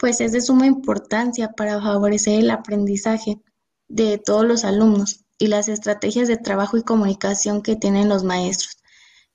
pues 0.00 0.22
es 0.22 0.32
de 0.32 0.40
suma 0.40 0.66
importancia 0.66 1.52
para 1.52 1.80
favorecer 1.80 2.40
el 2.40 2.50
aprendizaje 2.50 3.38
de 3.86 4.16
todos 4.16 4.46
los 4.46 4.64
alumnos 4.64 5.26
y 5.38 5.48
las 5.48 5.68
estrategias 5.68 6.26
de 6.26 6.38
trabajo 6.38 6.78
y 6.78 6.82
comunicación 6.82 7.60
que 7.60 7.76
tienen 7.76 8.08
los 8.08 8.24
maestros. 8.24 8.78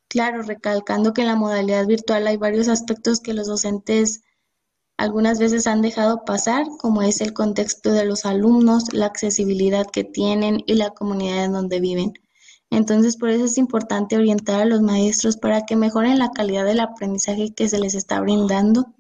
Claro, 0.07 0.41
recalcando 0.41 1.13
que 1.13 1.21
en 1.21 1.27
la 1.27 1.35
modalidad 1.35 1.85
virtual 1.85 2.25
hay 2.25 2.37
varios 2.37 2.67
aspectos 2.67 3.19
que 3.21 3.35
los 3.35 3.45
docentes 3.45 4.23
algunas 4.97 5.39
veces 5.39 5.67
han 5.67 5.81
dejado 5.81 6.23
pasar, 6.23 6.65
como 6.79 7.01
es 7.01 7.21
el 7.21 7.33
contexto 7.33 7.91
de 7.91 8.05
los 8.05 8.25
alumnos, 8.25 8.93
la 8.93 9.07
accesibilidad 9.07 9.85
que 9.85 10.03
tienen 10.03 10.63
y 10.65 10.75
la 10.75 10.91
comunidad 10.91 11.45
en 11.45 11.53
donde 11.53 11.79
viven. 11.79 12.13
Entonces, 12.69 13.17
por 13.17 13.29
eso 13.29 13.45
es 13.45 13.57
importante 13.57 14.17
orientar 14.17 14.61
a 14.61 14.65
los 14.65 14.81
maestros 14.81 15.37
para 15.37 15.65
que 15.65 15.75
mejoren 15.75 16.19
la 16.19 16.31
calidad 16.31 16.65
del 16.65 16.79
aprendizaje 16.79 17.53
que 17.53 17.69
se 17.69 17.79
les 17.79 17.93
está 17.93 18.19
brindando 18.21 18.93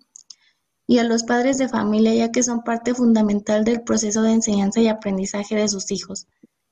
y 0.87 0.99
a 0.99 1.03
los 1.03 1.23
padres 1.23 1.57
de 1.57 1.67
familia, 1.67 2.13
ya 2.13 2.31
que 2.31 2.43
son 2.43 2.61
parte 2.63 2.93
fundamental 2.93 3.63
del 3.63 3.81
proceso 3.81 4.21
de 4.21 4.33
enseñanza 4.33 4.81
y 4.81 4.87
aprendizaje 4.87 5.55
de 5.55 5.67
sus 5.67 5.91
hijos, 5.91 6.27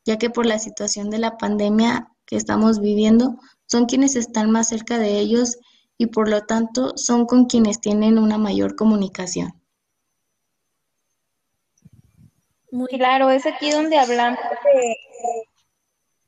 ya 0.06 0.18
que 0.18 0.30
por 0.30 0.46
la 0.46 0.60
situación 0.60 1.10
de 1.10 1.18
la 1.18 1.38
pandemia 1.38 2.12
que 2.25 2.36
estamos 2.36 2.80
viviendo, 2.80 3.38
son 3.65 3.86
quienes 3.86 4.15
están 4.15 4.51
más 4.51 4.68
cerca 4.68 5.00
de 5.00 5.20
ellos 5.20 5.58
y 5.98 6.08
por 6.08 6.30
lo 6.30 6.42
tanto 6.42 6.98
son 6.98 7.26
con 7.26 7.46
quienes 7.46 7.80
tienen 7.80 8.18
una 8.18 8.38
mayor 8.38 8.76
comunicación. 8.76 9.54
Muy 12.72 12.88
claro, 12.88 13.30
es 13.30 13.46
aquí 13.46 13.70
donde 13.70 14.00
hablamos 14.00 14.40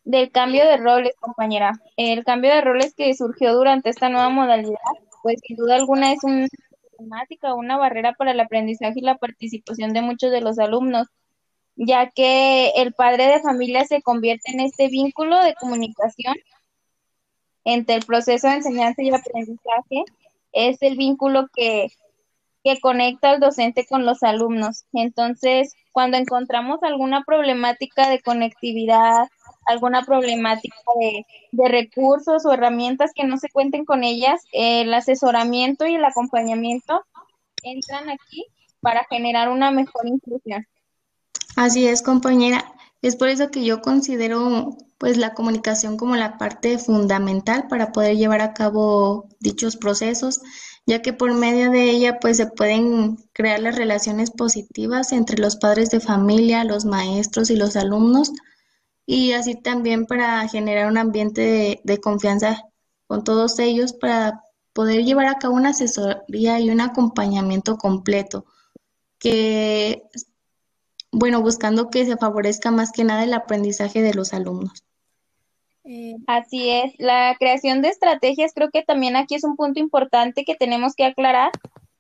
del 0.04 0.32
cambio 0.32 0.64
de 0.66 0.78
roles, 0.78 1.14
compañera. 1.20 1.74
El 1.98 2.24
cambio 2.24 2.54
de 2.54 2.62
roles 2.62 2.94
que 2.96 3.14
surgió 3.16 3.56
durante 3.56 3.90
esta 3.90 4.10
nueva 4.10 4.30
modalidad, 4.30 4.78
pues 5.24 5.40
sin 5.46 5.58
duda 5.58 5.76
alguna 5.76 6.14
es 6.14 6.24
una 6.24 6.48
problemática, 6.92 7.56
una 7.56 7.78
barrera 7.78 8.14
para 8.14 8.32
el 8.32 8.40
aprendizaje 8.40 9.00
y 9.00 9.02
la 9.02 9.18
participación 9.18 9.94
de 9.94 10.02
muchos 10.02 10.32
de 10.32 10.42
los 10.42 10.60
alumnos, 10.60 11.08
ya 11.76 12.12
que 12.12 12.70
el 12.76 12.94
padre 12.94 13.28
de 13.28 13.42
familia 13.42 13.84
se 13.86 14.04
convierte 14.04 14.52
en 14.52 14.60
este 14.60 14.88
vínculo 14.88 15.44
de 15.44 15.56
comunicación 15.56 16.36
entre 17.66 17.96
el 17.96 18.06
proceso 18.06 18.48
de 18.48 18.56
enseñanza 18.56 19.02
y 19.02 19.14
aprendizaje 19.14 20.04
es 20.54 20.82
el 20.82 20.96
vínculo 20.96 21.48
que, 21.54 21.92
que 22.64 22.80
conecta 22.80 23.32
al 23.32 23.40
docente 23.40 23.86
con 23.86 24.06
los 24.06 24.24
alumnos. 24.24 24.86
Entonces, 24.94 25.74
cuando 25.92 26.18
encontramos 26.18 26.82
alguna 26.84 27.24
problemática 27.26 28.10
de 28.10 28.22
conectividad, 28.22 29.28
alguna 29.66 30.04
problemática 30.04 30.76
de, 31.00 31.26
de, 31.52 31.70
recursos 31.70 32.46
o 32.46 32.54
herramientas 32.54 33.12
que 33.14 33.26
no 33.26 33.38
se 33.38 33.50
cuenten 33.50 33.84
con 33.84 34.04
ellas, 34.04 34.44
el 34.52 34.94
asesoramiento 34.94 35.86
y 35.88 35.96
el 35.96 36.06
acompañamiento 36.06 37.04
entran 37.64 38.10
aquí 38.10 38.46
para 38.80 39.06
generar 39.10 39.50
una 39.50 39.72
mejor 39.72 40.08
inclusión. 40.08 40.68
Así 41.56 41.88
es, 41.88 42.02
compañera. 42.02 42.64
Es 43.06 43.16
por 43.16 43.30
eso 43.30 43.52
que 43.52 43.64
yo 43.64 43.84
considero 43.84 44.76
pues 44.98 45.18
la 45.18 45.36
comunicación 45.36 45.96
como 45.96 46.16
la 46.16 46.40
parte 46.40 46.80
fundamental 46.80 47.68
para 47.68 47.92
poder 47.92 48.18
llevar 48.18 48.42
a 48.42 48.56
cabo 48.56 49.30
dichos 49.40 49.78
procesos, 49.78 50.42
ya 50.88 51.04
que 51.04 51.14
por 51.14 51.32
medio 51.36 51.70
de 51.70 51.92
ella 51.92 52.20
pues 52.20 52.38
se 52.38 52.48
pueden 52.48 53.18
crear 53.32 53.60
las 53.60 53.76
relaciones 53.76 54.32
positivas 54.32 55.12
entre 55.12 55.38
los 55.38 55.58
padres 55.58 55.92
de 55.92 56.00
familia, 56.00 56.64
los 56.64 56.86
maestros 56.86 57.52
y 57.52 57.56
los 57.56 57.76
alumnos, 57.76 58.32
y 59.06 59.34
así 59.34 59.54
también 59.54 60.08
para 60.08 60.48
generar 60.48 60.88
un 60.88 60.98
ambiente 60.98 61.82
de, 61.84 61.98
confianza 62.00 62.64
con 63.06 63.24
todos 63.24 63.60
ellos 63.60 63.94
para 63.94 64.42
poder 64.74 65.06
llevar 65.06 65.28
a 65.28 65.38
cabo 65.38 65.54
una 65.54 65.70
asesoría 65.70 66.60
y 66.60 66.72
un 66.72 66.82
acompañamiento 66.82 67.78
completo 67.78 68.46
que 69.20 70.02
bueno, 71.18 71.42
buscando 71.42 71.90
que 71.90 72.06
se 72.06 72.18
favorezca 72.18 72.72
más 72.72 72.92
que 72.92 73.06
nada 73.06 73.24
el 73.24 73.34
aprendizaje 73.34 74.02
de 74.02 74.14
los 74.14 74.34
alumnos. 74.34 74.84
Eh, 75.86 76.16
Así 76.28 76.70
es, 76.70 76.94
la 76.98 77.36
creación 77.40 77.82
de 77.82 77.88
estrategias 77.88 78.52
creo 78.54 78.70
que 78.70 78.84
también 78.84 79.16
aquí 79.16 79.36
es 79.36 79.46
un 79.46 79.56
punto 79.56 79.80
importante 79.80 80.44
que 80.44 80.56
tenemos 80.56 80.94
que 80.94 81.06
aclarar. 81.06 81.52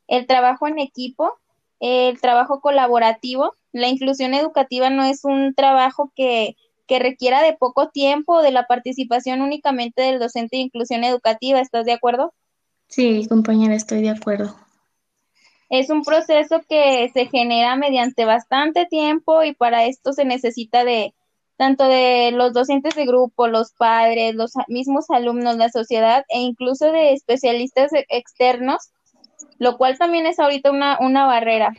El 0.08 0.28
trabajo 0.28 0.68
en 0.68 0.80
equipo, 0.80 1.32
el 1.80 2.20
trabajo 2.20 2.60
colaborativo, 2.60 3.56
la 3.72 3.88
inclusión 3.88 4.34
educativa 4.34 4.90
no 4.90 5.06
es 5.06 5.24
un 5.24 5.54
trabajo 5.56 6.12
que, 6.14 6.58
que 6.86 7.00
requiera 7.00 7.42
de 7.42 7.54
poco 7.54 7.90
tiempo, 7.90 8.42
de 8.42 8.52
la 8.52 8.68
participación 8.68 9.42
únicamente 9.42 10.02
del 10.02 10.20
docente 10.20 10.58
de 10.58 10.64
inclusión 10.64 11.06
educativa. 11.06 11.62
¿Estás 11.62 11.86
de 11.86 11.94
acuerdo? 11.94 12.34
Sí, 12.90 13.26
compañera, 13.30 13.76
estoy 13.76 14.02
de 14.02 14.10
acuerdo. 14.10 14.56
Es 15.70 15.90
un 15.90 16.04
proceso 16.04 16.62
que 16.68 17.10
se 17.14 17.26
genera 17.26 17.76
mediante 17.76 18.26
bastante 18.26 18.86
tiempo 18.86 19.44
y 19.44 19.54
para 19.54 19.86
esto 19.86 20.14
se 20.14 20.26
necesita 20.26 20.84
de, 20.84 21.14
tanto 21.58 21.86
de 21.86 22.32
los 22.32 22.54
docentes 22.54 22.96
de 22.96 23.06
grupo, 23.06 23.48
los 23.48 23.72
padres, 23.72 24.36
los 24.36 24.54
mismos 24.68 25.10
alumnos, 25.10 25.58
la 25.58 25.70
sociedad 25.70 26.24
e 26.30 26.40
incluso 26.40 26.92
de 26.92 27.14
especialistas 27.14 27.94
e-, 27.94 28.06
externos, 28.10 28.92
lo 29.58 29.78
cual 29.78 29.98
también 29.98 30.26
es 30.26 30.40
ahorita 30.40 30.72
una, 30.72 31.00
una 31.00 31.26
barrera, 31.26 31.74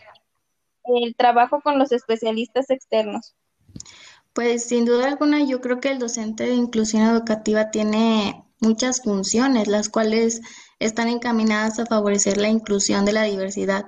el 0.85 1.15
trabajo 1.15 1.61
con 1.61 1.79
los 1.79 1.93
especialistas 1.93 2.71
externos. 2.71 3.35
Pues 4.33 4.65
sin 4.65 4.85
duda 4.85 5.07
alguna 5.07 5.43
yo 5.45 5.61
creo 5.61 5.81
que 5.81 5.91
el 5.91 5.99
docente 5.99 6.45
de 6.45 6.55
inclusión 6.55 7.03
educativa 7.03 7.71
tiene 7.71 8.45
muchas 8.61 9.03
funciones, 9.03 9.69
las 9.69 9.89
cuales 9.89 10.43
están 10.79 11.09
encaminadas 11.09 11.79
a 11.79 11.87
favorecer 11.87 12.37
la 12.37 12.49
inclusión 12.49 13.05
de 13.05 13.13
la 13.13 13.23
diversidad 13.23 13.87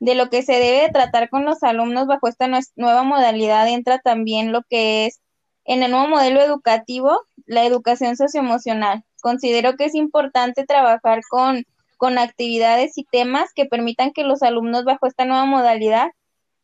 de 0.00 0.14
lo 0.14 0.28
que 0.28 0.42
se 0.42 0.54
debe 0.54 0.90
tratar 0.92 1.30
con 1.30 1.44
los 1.44 1.62
alumnos 1.62 2.06
bajo 2.06 2.28
esta 2.28 2.48
nueva 2.76 3.02
modalidad 3.02 3.68
entra 3.68 3.98
también 3.98 4.52
lo 4.52 4.62
que 4.68 5.06
es 5.06 5.20
en 5.64 5.82
el 5.82 5.90
nuevo 5.90 6.08
modelo 6.08 6.42
educativo, 6.42 7.18
la 7.46 7.64
educación 7.64 8.16
socioemocional. 8.16 9.04
Considero 9.22 9.76
que 9.76 9.86
es 9.86 9.94
importante 9.94 10.66
trabajar 10.66 11.22
con 11.30 11.64
con 11.96 12.18
actividades 12.18 12.96
y 12.98 13.04
temas 13.04 13.52
que 13.54 13.66
permitan 13.66 14.12
que 14.12 14.24
los 14.24 14.42
alumnos 14.42 14.84
bajo 14.84 15.06
esta 15.06 15.24
nueva 15.24 15.44
modalidad 15.44 16.10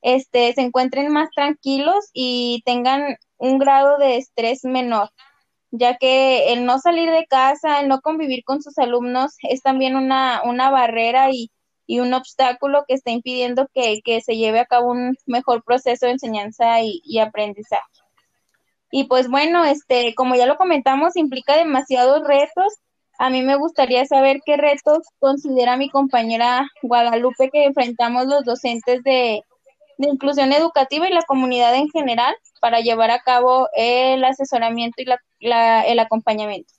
este, 0.02 0.52
se 0.54 0.62
encuentren 0.62 1.12
más 1.12 1.30
tranquilos 1.30 2.10
y 2.12 2.62
tengan 2.64 3.16
un 3.38 3.58
grado 3.58 3.98
de 3.98 4.16
estrés 4.16 4.64
menor, 4.64 5.10
ya 5.70 5.96
que 5.98 6.52
el 6.52 6.64
no 6.64 6.78
salir 6.78 7.10
de 7.10 7.26
casa, 7.26 7.80
el 7.80 7.88
no 7.88 8.00
convivir 8.00 8.44
con 8.44 8.62
sus 8.62 8.78
alumnos 8.78 9.36
es 9.42 9.62
también 9.62 9.96
una, 9.96 10.42
una 10.44 10.70
barrera 10.70 11.30
y, 11.30 11.50
y 11.86 12.00
un 12.00 12.14
obstáculo 12.14 12.84
que 12.86 12.94
está 12.94 13.10
impidiendo 13.10 13.68
que, 13.74 14.00
que, 14.04 14.20
se 14.20 14.36
lleve 14.36 14.60
a 14.60 14.66
cabo 14.66 14.90
un 14.90 15.16
mejor 15.26 15.62
proceso 15.64 16.06
de 16.06 16.12
enseñanza 16.12 16.82
y, 16.82 17.00
y 17.04 17.18
aprendizaje. 17.18 17.82
Y 18.92 19.04
pues 19.04 19.28
bueno, 19.28 19.64
este, 19.64 20.14
como 20.14 20.34
ya 20.34 20.46
lo 20.46 20.56
comentamos, 20.56 21.16
implica 21.16 21.56
demasiados 21.56 22.26
retos 22.26 22.74
a 23.20 23.28
mí 23.28 23.42
me 23.42 23.54
gustaría 23.56 24.06
saber 24.06 24.40
qué 24.46 24.56
retos 24.56 25.00
considera 25.18 25.76
mi 25.76 25.90
compañera 25.90 26.70
Guadalupe 26.82 27.50
que 27.50 27.66
enfrentamos 27.66 28.24
los 28.24 28.44
docentes 28.44 29.02
de, 29.04 29.44
inclusión 29.98 30.54
educativa 30.54 31.06
y 31.06 31.12
la 31.12 31.20
comunidad 31.28 31.74
en 31.74 31.90
general 31.90 32.34
para 32.62 32.80
llevar 32.80 33.10
a 33.10 33.20
cabo 33.20 33.68
el 33.76 34.24
asesoramiento 34.24 35.02
y 35.02 35.06
el 35.50 35.98
acompañamiento. 35.98 36.72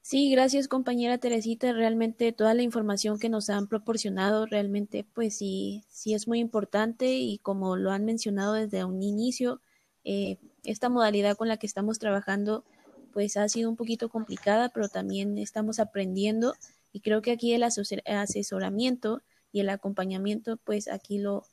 Sí, 0.00 0.30
gracias 0.30 0.68
compañera 0.68 1.18
Teresita. 1.18 1.74
Realmente 1.74 2.32
toda 2.32 2.54
la 2.54 2.62
información 2.62 3.18
que 3.18 3.28
nos 3.28 3.50
han 3.50 3.68
proporcionado 3.68 4.46
realmente 4.46 5.04
pues 5.04 5.36
sí, 5.36 5.84
sí 5.90 6.14
es 6.14 6.26
muy 6.26 6.38
importante 6.38 7.12
y 7.12 7.40
como 7.40 7.76
lo 7.76 7.90
han 7.90 8.06
mencionado 8.06 8.54
desde 8.54 8.84
un 8.86 9.02
inicio, 9.02 9.60
eh, 10.04 10.38
esta 10.64 10.88
modalidad 10.88 11.36
con 11.36 11.48
la 11.48 11.58
que 11.58 11.66
estamos 11.66 11.98
trabajando 11.98 12.64
pues 13.12 13.36
ha 13.36 13.48
sido 13.48 13.68
un 13.70 13.76
poquito 13.76 14.08
complicada, 14.08 14.68
pero 14.70 14.88
también 14.88 15.38
estamos 15.38 15.80
aprendiendo 15.80 16.54
y 16.92 17.00
creo 17.00 17.22
que 17.22 17.32
aquí 17.32 17.52
el 17.52 17.62
asesoramiento 17.62 19.22
y 19.52 19.60
el 19.60 19.70
acompañamiento, 19.70 20.56
pues 20.58 20.88
aquí 20.88 21.18
lo, 21.18 21.44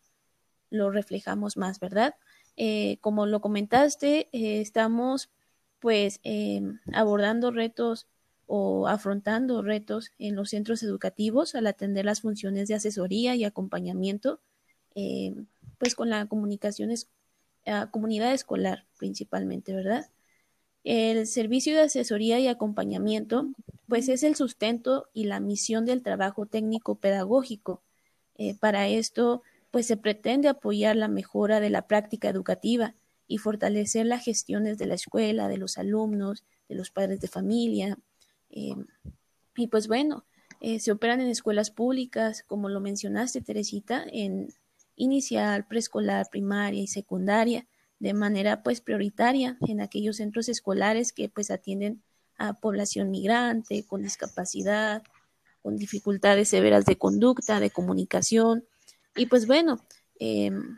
lo 0.69 0.91
reflejamos 0.91 1.57
más, 1.57 1.79
¿verdad? 1.79 2.15
Eh, 2.57 2.97
como 3.01 3.25
lo 3.25 3.41
comentaste, 3.41 4.29
eh, 4.31 4.61
estamos 4.61 5.29
pues 5.79 6.19
em, 6.23 6.79
abordando 6.93 7.51
retos 7.51 8.07
o 8.47 8.87
afrontando 8.87 9.61
retos 9.61 10.11
en 10.19 10.35
los 10.35 10.49
centros 10.51 10.83
educativos 10.83 11.55
al 11.55 11.67
atender 11.67 12.05
las 12.05 12.21
funciones 12.21 12.67
de 12.67 12.75
asesoría 12.75 13.35
y 13.35 13.43
acompañamiento, 13.43 14.39
em, 14.95 15.47
pues 15.77 15.95
con 15.95 16.09
la 16.09 16.25
comunicación 16.27 16.91
es, 16.91 17.09
comunidad 17.91 18.31
escolar 18.33 18.85
principalmente, 18.97 19.73
¿verdad? 19.73 20.07
El 20.86 21.26
servicio 21.26 21.76
de 21.76 21.82
asesoría 21.82 22.39
y 22.39 22.48
acompañamiento, 22.48 23.48
pues 23.88 24.08
es 24.08 24.21
el 24.21 24.36
sustento 24.36 25.08
y 25.13 25.24
la 25.24 25.39
misión 25.39 25.84
del 25.84 26.04
trabajo 26.04 26.45
técnico 26.45 26.93
pedagógico. 26.93 27.82
Eh, 28.38 28.54
para 28.54 28.88
esto, 28.88 29.41
pues 29.71 29.88
se 29.88 29.98
pretende 29.98 30.48
apoyar 30.48 30.95
la 30.95 31.08
mejora 31.08 31.60
de 31.60 31.71
la 31.71 31.88
práctica 31.88 32.30
educativa 32.30 32.93
y 33.28 33.39
fortalecer 33.39 34.06
las 34.06 34.24
gestiones 34.24 34.78
de 34.78 34.86
la 34.86 34.93
escuela, 34.93 35.48
de 35.48 35.58
los 35.58 35.80
alumnos, 35.80 36.43
de 36.69 36.76
los 36.76 36.91
padres 36.91 37.19
de 37.19 37.30
familia. 37.30 37.98
Eh, 38.52 38.76
y 39.56 39.67
pues 39.67 39.88
bueno, 39.88 40.24
eh, 40.62 40.80
se 40.80 40.91
operan 40.91 41.19
en 41.19 41.30
escuelas 41.30 41.71
públicas, 41.71 42.43
como 42.43 42.69
lo 42.69 42.80
mencionaste, 42.80 43.41
Teresita, 43.41 44.06
en 44.12 44.50
inicial, 44.95 45.65
preescolar, 45.65 46.28
primaria 46.30 46.84
y 46.84 46.88
secundaria 46.88 47.65
de 48.05 48.13
manera 48.13 48.61
pues 48.61 48.81
prioritaria 48.81 49.57
en 49.67 49.81
aquellos 49.81 50.17
centros 50.17 50.47
escolares 50.47 51.11
que 51.11 51.27
pues 51.27 51.49
atienden 51.49 52.03
a 52.37 52.53
población 52.53 53.09
migrante, 53.09 53.83
con 53.83 54.03
discapacidad, 54.03 55.01
con 55.63 55.75
dificultades 55.75 56.49
severas 56.49 56.85
de 56.85 56.99
conducta, 56.99 57.59
de 57.59 57.71
comunicación 57.71 58.63
y 59.15 59.25
pues 59.25 59.47
bueno, 59.47 59.81
em, 60.19 60.75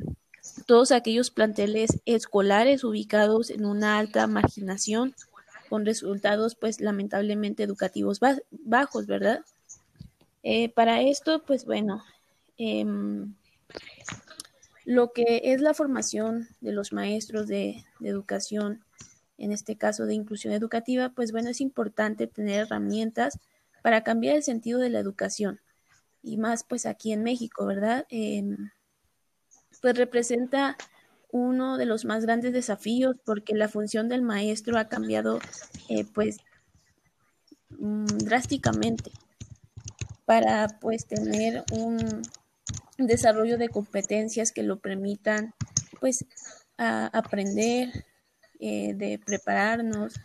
todos 0.67 0.93
aquellos 0.93 1.29
planteles 1.29 1.99
escolares 2.05 2.85
ubicados 2.85 3.49
en 3.49 3.65
una 3.65 3.97
alta 3.97 4.25
marginación 4.27 5.13
con 5.67 5.85
resultados 5.85 6.55
pues 6.55 6.79
lamentablemente 6.79 7.61
educativos 7.61 8.21
bajos, 8.51 9.05
¿verdad? 9.05 9.41
Eh, 10.43 10.69
para 10.69 11.01
esto 11.01 11.43
pues 11.45 11.65
bueno, 11.65 12.05
em, 12.57 13.33
lo 14.87 15.11
que 15.11 15.41
es 15.43 15.59
la 15.59 15.73
formación 15.73 16.47
de 16.61 16.71
los 16.71 16.93
maestros 16.93 17.45
de, 17.45 17.83
educación, 17.99 18.85
en 19.37 19.51
este 19.51 19.75
caso 19.75 20.05
de 20.05 20.13
inclusión 20.13 20.53
educativa, 20.53 21.09
pues 21.09 21.33
bueno, 21.33 21.49
es 21.49 21.59
importante 21.59 22.25
tener 22.25 22.61
herramientas 22.61 23.37
para 23.83 24.05
cambiar 24.05 24.37
el 24.37 24.43
sentido 24.43 24.79
de 24.79 24.89
la 24.89 24.99
educación. 24.99 25.59
Y 26.23 26.37
más 26.37 26.63
pues 26.63 26.85
aquí 26.85 27.11
en 27.11 27.21
México, 27.21 27.65
¿verdad? 27.65 28.05
Em, 28.09 28.71
pues 29.81 29.97
representa 29.97 30.77
uno 31.31 31.75
de 31.77 31.85
los 31.85 32.05
más 32.05 32.23
grandes 32.23 32.53
desafíos 32.53 33.17
porque 33.25 33.55
la 33.55 33.67
función 33.67 34.07
del 34.07 34.21
maestro 34.21 34.77
ha 34.77 34.87
cambiado 34.87 35.39
eh, 35.89 36.05
pues 36.13 36.37
mm, 37.77 38.05
drásticamente 38.05 39.11
para 40.23 40.69
pues 40.79 41.07
tener 41.07 41.65
un, 41.73 42.21
desarrollo 42.97 43.57
de 43.57 43.69
competencias 43.69 44.51
que 44.51 44.63
lo 44.63 44.79
permitan 44.79 45.53
pues 45.99 46.25
a 46.77 47.07
aprender, 47.07 48.05
eh, 48.59 48.93
de 48.95 49.19
prepararnos 49.23 50.15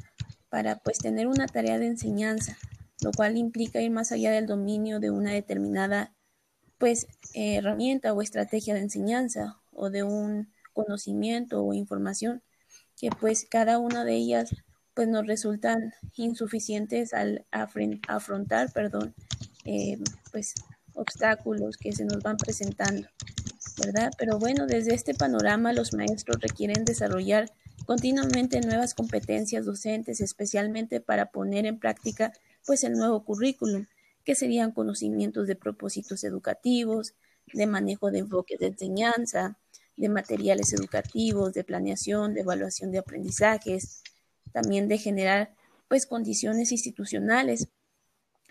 para 0.48 0.76
pues 0.76 0.98
tener 0.98 1.26
una 1.26 1.46
tarea 1.46 1.78
de 1.78 1.86
enseñanza, 1.86 2.56
lo 3.02 3.10
cual 3.12 3.36
implica 3.36 3.80
ir 3.80 3.90
más 3.90 4.12
allá 4.12 4.30
del 4.30 4.46
dominio 4.46 5.00
de 5.00 5.10
una 5.10 5.32
determinada 5.32 6.14
pues 6.78 7.06
herramienta 7.34 8.12
o 8.12 8.22
estrategia 8.22 8.74
de 8.74 8.80
enseñanza 8.80 9.60
o 9.70 9.90
de 9.90 10.02
un 10.02 10.52
conocimiento 10.72 11.62
o 11.62 11.74
información 11.74 12.42
que 12.96 13.10
pues 13.10 13.46
cada 13.48 13.78
una 13.78 14.04
de 14.04 14.14
ellas 14.14 14.54
pues 14.94 15.08
nos 15.08 15.26
resultan 15.26 15.94
insuficientes 16.16 17.14
al 17.14 17.46
afrontar, 17.50 18.72
perdón, 18.72 19.14
eh, 19.64 19.98
pues 20.30 20.54
obstáculos 20.94 21.76
que 21.76 21.92
se 21.92 22.04
nos 22.04 22.22
van 22.22 22.36
presentando, 22.36 23.08
¿verdad? 23.84 24.10
Pero 24.18 24.38
bueno, 24.38 24.66
desde 24.66 24.94
este 24.94 25.14
panorama 25.14 25.72
los 25.72 25.92
maestros 25.92 26.38
requieren 26.40 26.84
desarrollar 26.84 27.50
continuamente 27.86 28.60
nuevas 28.60 28.94
competencias 28.94 29.64
docentes, 29.64 30.20
especialmente 30.20 31.00
para 31.00 31.26
poner 31.26 31.66
en 31.66 31.78
práctica 31.78 32.32
pues 32.66 32.84
el 32.84 32.92
nuevo 32.92 33.24
currículum, 33.24 33.86
que 34.24 34.34
serían 34.34 34.72
conocimientos 34.72 35.46
de 35.46 35.56
propósitos 35.56 36.22
educativos, 36.24 37.14
de 37.52 37.66
manejo 37.66 38.10
de 38.10 38.20
enfoques 38.20 38.58
de 38.58 38.66
enseñanza, 38.68 39.58
de 39.96 40.08
materiales 40.08 40.72
educativos, 40.72 41.52
de 41.54 41.64
planeación, 41.64 42.34
de 42.34 42.40
evaluación 42.40 42.92
de 42.92 42.98
aprendizajes, 42.98 44.02
también 44.52 44.88
de 44.88 44.98
generar 44.98 45.54
pues 45.88 46.06
condiciones 46.06 46.72
institucionales 46.72 47.68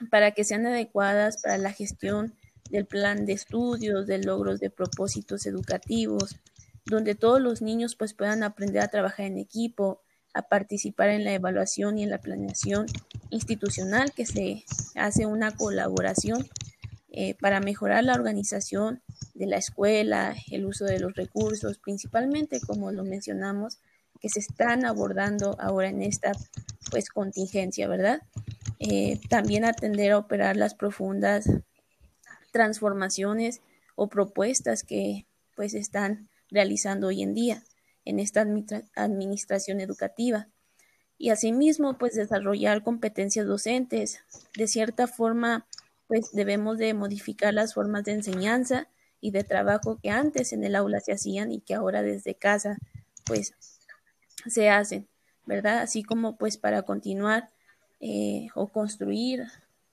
para 0.10 0.32
que 0.32 0.44
sean 0.44 0.66
adecuadas 0.66 1.42
para 1.42 1.58
la 1.58 1.72
gestión 1.72 2.34
del 2.70 2.86
plan 2.86 3.26
de 3.26 3.34
estudios, 3.34 4.08
de 4.08 4.20
logros 4.20 4.60
de 4.60 4.70
propósitos 4.70 5.46
educativos, 5.46 6.38
donde 6.86 7.16
todos 7.16 7.42
los 7.42 7.62
niños 7.62 7.96
pues 7.96 8.14
puedan 8.14 8.44
aprender 8.44 8.82
a 8.82 8.88
trabajar 8.88 9.26
en 9.26 9.38
equipo, 9.38 10.02
a 10.34 10.44
participar 10.44 11.10
en 11.10 11.26
la 11.26 11.34
evaluación 11.34 11.98
y 11.98 12.04
en 12.04 12.10
la 12.10 12.20
planeación 12.20 12.86
institucional, 13.30 14.14
que 14.14 14.26
se 14.26 14.64
hace 14.96 15.26
una 15.26 15.52
colaboración 15.52 16.48
eh, 17.10 17.36
para 17.36 17.60
mejorar 17.60 18.06
la 18.06 18.14
organización 18.14 19.02
de 19.34 19.46
la 19.46 19.58
escuela, 19.58 20.36
el 20.50 20.66
uso 20.66 20.86
de 20.86 21.00
los 21.00 21.14
recursos, 21.14 21.78
principalmente 21.78 22.62
como 22.62 22.92
lo 22.92 23.04
mencionamos, 23.04 23.80
que 24.22 24.30
se 24.30 24.40
están 24.40 24.86
abordando 24.86 25.58
ahora 25.60 25.90
en 25.90 26.02
esta 26.02 26.32
pues 26.90 27.10
contingencia, 27.10 27.88
¿verdad? 27.88 28.22
Eh, 28.84 29.20
también 29.30 29.64
atender 29.64 30.12
a 30.12 30.18
operar 30.18 30.58
las 30.58 30.74
profundas 30.74 31.48
transformaciones 32.52 33.62
o 33.94 34.10
propuestas 34.10 34.82
que 34.82 35.28
pues 35.56 35.76
están 35.76 36.30
realizando 36.50 37.08
hoy 37.08 37.22
en 37.22 37.36
día 37.36 37.64
en 38.06 38.18
esta 38.20 38.44
administración 38.96 39.82
educativa 39.82 40.48
y 41.20 41.30
asimismo 41.30 42.00
pues 42.00 42.16
desarrollar 42.16 42.82
competencias 42.82 43.46
docentes. 43.46 44.22
De 44.58 44.66
cierta 44.66 45.06
forma 45.06 45.68
pues 46.08 46.32
debemos 46.32 46.80
de 46.80 46.96
modificar 46.96 47.54
las 47.54 47.76
formas 47.76 48.04
de 48.06 48.14
enseñanza 48.14 48.88
y 49.20 49.30
de 49.30 49.44
trabajo 49.44 50.00
que 50.02 50.10
antes 50.10 50.54
en 50.54 50.64
el 50.64 50.76
aula 50.76 51.02
se 51.02 51.14
hacían 51.14 51.52
y 51.52 51.62
que 51.62 51.76
ahora 51.76 52.02
desde 52.02 52.34
casa 52.34 52.80
pues 53.28 53.54
se 54.48 54.72
hacen, 54.72 55.08
¿verdad? 55.46 55.78
Así 55.78 56.02
como 56.02 56.36
pues 56.36 56.58
para 56.58 56.82
continuar 56.82 57.52
eh, 58.02 58.50
o 58.56 58.68
construir 58.68 59.46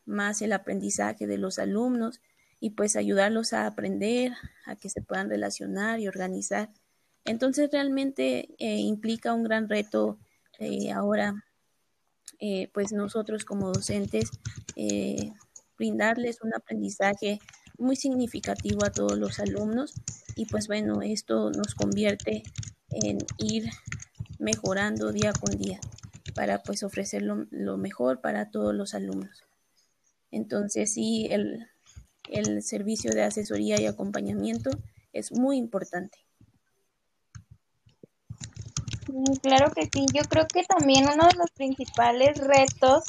más 0.08 0.42
el 0.42 0.52
aprendizaje 0.52 1.26
de 1.26 1.38
los 1.38 1.58
alumnos 1.58 2.20
y 2.60 2.70
pues 2.70 2.96
ayudarlos 2.96 3.52
a 3.52 3.66
aprender, 3.66 4.32
a 4.66 4.74
que 4.74 4.88
se 4.88 5.02
puedan 5.02 5.28
relacionar 5.28 6.00
y 6.00 6.08
organizar. 6.08 6.70
Entonces 7.24 7.70
realmente 7.70 8.48
eh, 8.58 8.78
implica 8.78 9.34
un 9.34 9.44
gran 9.44 9.68
reto 9.68 10.18
eh, 10.58 10.90
ahora, 10.90 11.44
eh, 12.40 12.70
pues 12.72 12.92
nosotros 12.92 13.44
como 13.44 13.72
docentes, 13.72 14.30
brindarles 15.76 16.40
un 16.42 16.54
aprendizaje 16.54 17.38
muy 17.78 17.94
significativo 17.94 18.84
a 18.84 18.90
todos 18.90 19.16
los 19.18 19.38
alumnos 19.38 19.94
y 20.34 20.46
pues 20.46 20.66
bueno, 20.66 21.02
esto 21.02 21.50
nos 21.50 21.74
convierte 21.74 22.42
en 22.90 23.18
ir 23.38 23.70
mejorando 24.38 25.12
día 25.12 25.32
con 25.32 25.56
día 25.56 25.80
para 26.38 26.62
pues 26.62 26.84
ofrecer 26.84 27.22
lo, 27.22 27.76
mejor 27.76 28.20
para 28.20 28.52
todos 28.52 28.72
los 28.72 28.94
alumnos. 28.94 29.42
Entonces 30.30 30.94
sí, 30.94 31.26
el, 31.32 31.66
el 32.30 32.62
servicio 32.62 33.10
de 33.10 33.24
asesoría 33.24 33.80
y 33.80 33.86
acompañamiento 33.86 34.70
es 35.12 35.32
muy 35.32 35.56
importante. 35.56 36.16
Claro 39.42 39.72
que 39.72 39.88
sí, 39.92 40.06
yo 40.14 40.22
creo 40.30 40.46
que 40.46 40.62
también 40.62 41.06
uno 41.12 41.26
de 41.26 41.34
los 41.34 41.50
principales 41.56 42.38
retos 42.38 43.02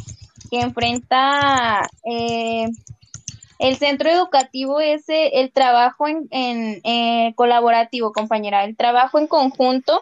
que 0.49 0.61
enfrenta 0.61 1.87
eh, 2.05 2.67
el 3.59 3.77
centro 3.77 4.09
educativo 4.09 4.79
es 4.79 5.07
eh, 5.07 5.39
el 5.39 5.51
trabajo 5.51 6.07
en, 6.07 6.27
en 6.31 6.81
eh, 6.83 7.35
colaborativo, 7.35 8.11
compañera, 8.11 8.63
el 8.63 8.75
trabajo 8.75 9.19
en 9.19 9.27
conjunto. 9.27 10.01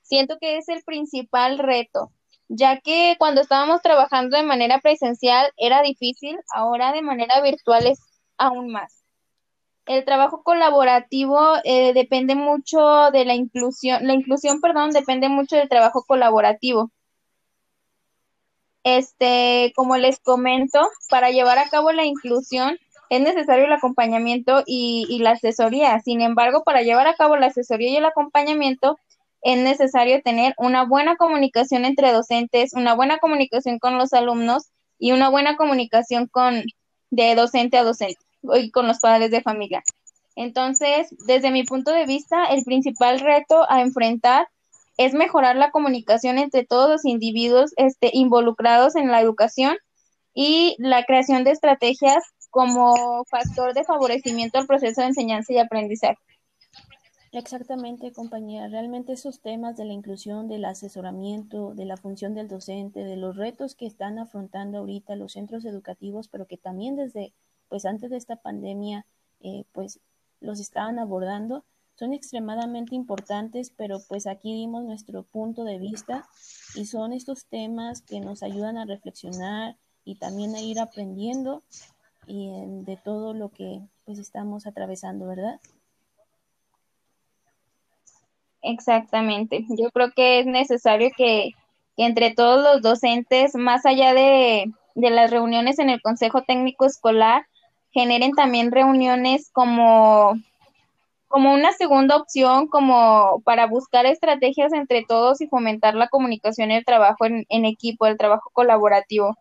Siento 0.00 0.38
que 0.40 0.56
es 0.56 0.70
el 0.70 0.82
principal 0.84 1.58
reto, 1.58 2.10
ya 2.54 2.80
que 2.80 3.16
cuando 3.18 3.40
estábamos 3.40 3.80
trabajando 3.82 4.36
de 4.36 4.42
manera 4.42 4.78
presencial 4.80 5.50
era 5.56 5.82
difícil, 5.82 6.38
ahora 6.54 6.92
de 6.92 7.02
manera 7.02 7.40
virtual 7.40 7.86
es 7.86 7.98
aún 8.36 8.70
más. 8.70 9.02
El 9.86 10.04
trabajo 10.04 10.42
colaborativo 10.42 11.40
eh, 11.64 11.92
depende 11.94 12.34
mucho 12.34 13.10
de 13.10 13.24
la 13.24 13.34
inclusión, 13.34 14.06
la 14.06 14.12
inclusión, 14.12 14.60
perdón, 14.60 14.90
depende 14.90 15.28
mucho 15.28 15.56
del 15.56 15.68
trabajo 15.68 16.04
colaborativo. 16.06 16.92
Este, 18.84 19.72
como 19.74 19.96
les 19.96 20.20
comento, 20.20 20.80
para 21.08 21.30
llevar 21.30 21.58
a 21.58 21.68
cabo 21.68 21.92
la 21.92 22.04
inclusión 22.04 22.78
es 23.08 23.20
necesario 23.20 23.64
el 23.64 23.72
acompañamiento 23.72 24.62
y, 24.66 25.06
y 25.08 25.18
la 25.20 25.32
asesoría. 25.32 26.00
Sin 26.00 26.20
embargo, 26.20 26.64
para 26.64 26.82
llevar 26.82 27.06
a 27.06 27.14
cabo 27.14 27.36
la 27.36 27.46
asesoría 27.46 27.90
y 27.90 27.96
el 27.96 28.04
acompañamiento, 28.04 28.98
es 29.42 29.58
necesario 29.58 30.22
tener 30.22 30.54
una 30.56 30.84
buena 30.84 31.16
comunicación 31.16 31.84
entre 31.84 32.12
docentes, 32.12 32.72
una 32.74 32.94
buena 32.94 33.18
comunicación 33.18 33.78
con 33.78 33.98
los 33.98 34.12
alumnos 34.12 34.70
y 34.98 35.12
una 35.12 35.28
buena 35.28 35.56
comunicación 35.56 36.28
con 36.28 36.62
de 37.10 37.34
docente 37.34 37.76
a 37.76 37.84
docente 37.84 38.20
y 38.54 38.70
con 38.70 38.86
los 38.86 39.00
padres 39.00 39.30
de 39.30 39.42
familia. 39.42 39.82
Entonces, 40.36 41.08
desde 41.26 41.50
mi 41.50 41.64
punto 41.64 41.92
de 41.92 42.06
vista, 42.06 42.44
el 42.46 42.64
principal 42.64 43.20
reto 43.20 43.66
a 43.68 43.82
enfrentar 43.82 44.48
es 44.96 45.12
mejorar 45.12 45.56
la 45.56 45.70
comunicación 45.70 46.38
entre 46.38 46.64
todos 46.64 46.88
los 46.88 47.04
individuos 47.04 47.72
este, 47.76 48.10
involucrados 48.12 48.96
en 48.96 49.10
la 49.10 49.20
educación 49.20 49.76
y 50.34 50.76
la 50.78 51.04
creación 51.04 51.44
de 51.44 51.50
estrategias 51.50 52.24
como 52.50 53.24
factor 53.24 53.74
de 53.74 53.84
favorecimiento 53.84 54.58
al 54.58 54.66
proceso 54.66 55.00
de 55.00 55.08
enseñanza 55.08 55.52
y 55.52 55.58
aprendizaje. 55.58 56.18
Exactamente, 57.32 58.12
compañera. 58.12 58.68
Realmente 58.68 59.14
esos 59.14 59.40
temas 59.40 59.78
de 59.78 59.86
la 59.86 59.94
inclusión, 59.94 60.48
del 60.48 60.66
asesoramiento, 60.66 61.72
de 61.74 61.86
la 61.86 61.96
función 61.96 62.34
del 62.34 62.46
docente, 62.46 63.04
de 63.04 63.16
los 63.16 63.36
retos 63.36 63.74
que 63.74 63.86
están 63.86 64.18
afrontando 64.18 64.78
ahorita 64.78 65.16
los 65.16 65.32
centros 65.32 65.64
educativos, 65.64 66.28
pero 66.28 66.46
que 66.46 66.58
también 66.58 66.94
desde 66.94 67.32
pues 67.70 67.86
antes 67.86 68.10
de 68.10 68.18
esta 68.18 68.36
pandemia, 68.36 69.06
eh, 69.40 69.64
pues 69.72 69.98
los 70.40 70.60
estaban 70.60 70.98
abordando, 70.98 71.64
son 71.94 72.12
extremadamente 72.12 72.94
importantes, 72.94 73.72
pero 73.74 73.98
pues 74.08 74.26
aquí 74.26 74.54
dimos 74.54 74.84
nuestro 74.84 75.22
punto 75.22 75.64
de 75.64 75.78
vista 75.78 76.28
y 76.74 76.84
son 76.84 77.14
estos 77.14 77.46
temas 77.46 78.02
que 78.02 78.20
nos 78.20 78.42
ayudan 78.42 78.76
a 78.76 78.84
reflexionar 78.84 79.78
y 80.04 80.16
también 80.16 80.54
a 80.54 80.60
ir 80.60 80.78
aprendiendo 80.78 81.62
y 82.26 82.50
de 82.84 82.98
todo 83.02 83.32
lo 83.32 83.48
que 83.48 83.80
pues 84.04 84.18
estamos 84.18 84.66
atravesando, 84.66 85.26
¿verdad? 85.26 85.60
Exactamente. 88.62 89.64
Yo 89.70 89.90
creo 89.90 90.12
que 90.14 90.40
es 90.40 90.46
necesario 90.46 91.10
que, 91.16 91.50
que 91.96 92.04
entre 92.04 92.32
todos 92.32 92.62
los 92.62 92.82
docentes, 92.82 93.54
más 93.54 93.84
allá 93.86 94.14
de, 94.14 94.72
de 94.94 95.10
las 95.10 95.30
reuniones 95.30 95.78
en 95.78 95.90
el 95.90 96.00
Consejo 96.00 96.42
Técnico 96.42 96.84
Escolar, 96.84 97.46
generen 97.90 98.32
también 98.32 98.72
reuniones 98.72 99.50
como, 99.52 100.34
como 101.28 101.52
una 101.52 101.72
segunda 101.72 102.16
opción, 102.16 102.68
como 102.68 103.42
para 103.44 103.66
buscar 103.66 104.06
estrategias 104.06 104.72
entre 104.72 105.04
todos 105.04 105.40
y 105.40 105.48
fomentar 105.48 105.94
la 105.94 106.08
comunicación 106.08 106.70
y 106.70 106.76
el 106.76 106.84
trabajo 106.84 107.26
en, 107.26 107.64
equipo, 107.64 108.06
el 108.06 108.16
trabajo 108.16 108.50
colaborativo. 108.52 109.36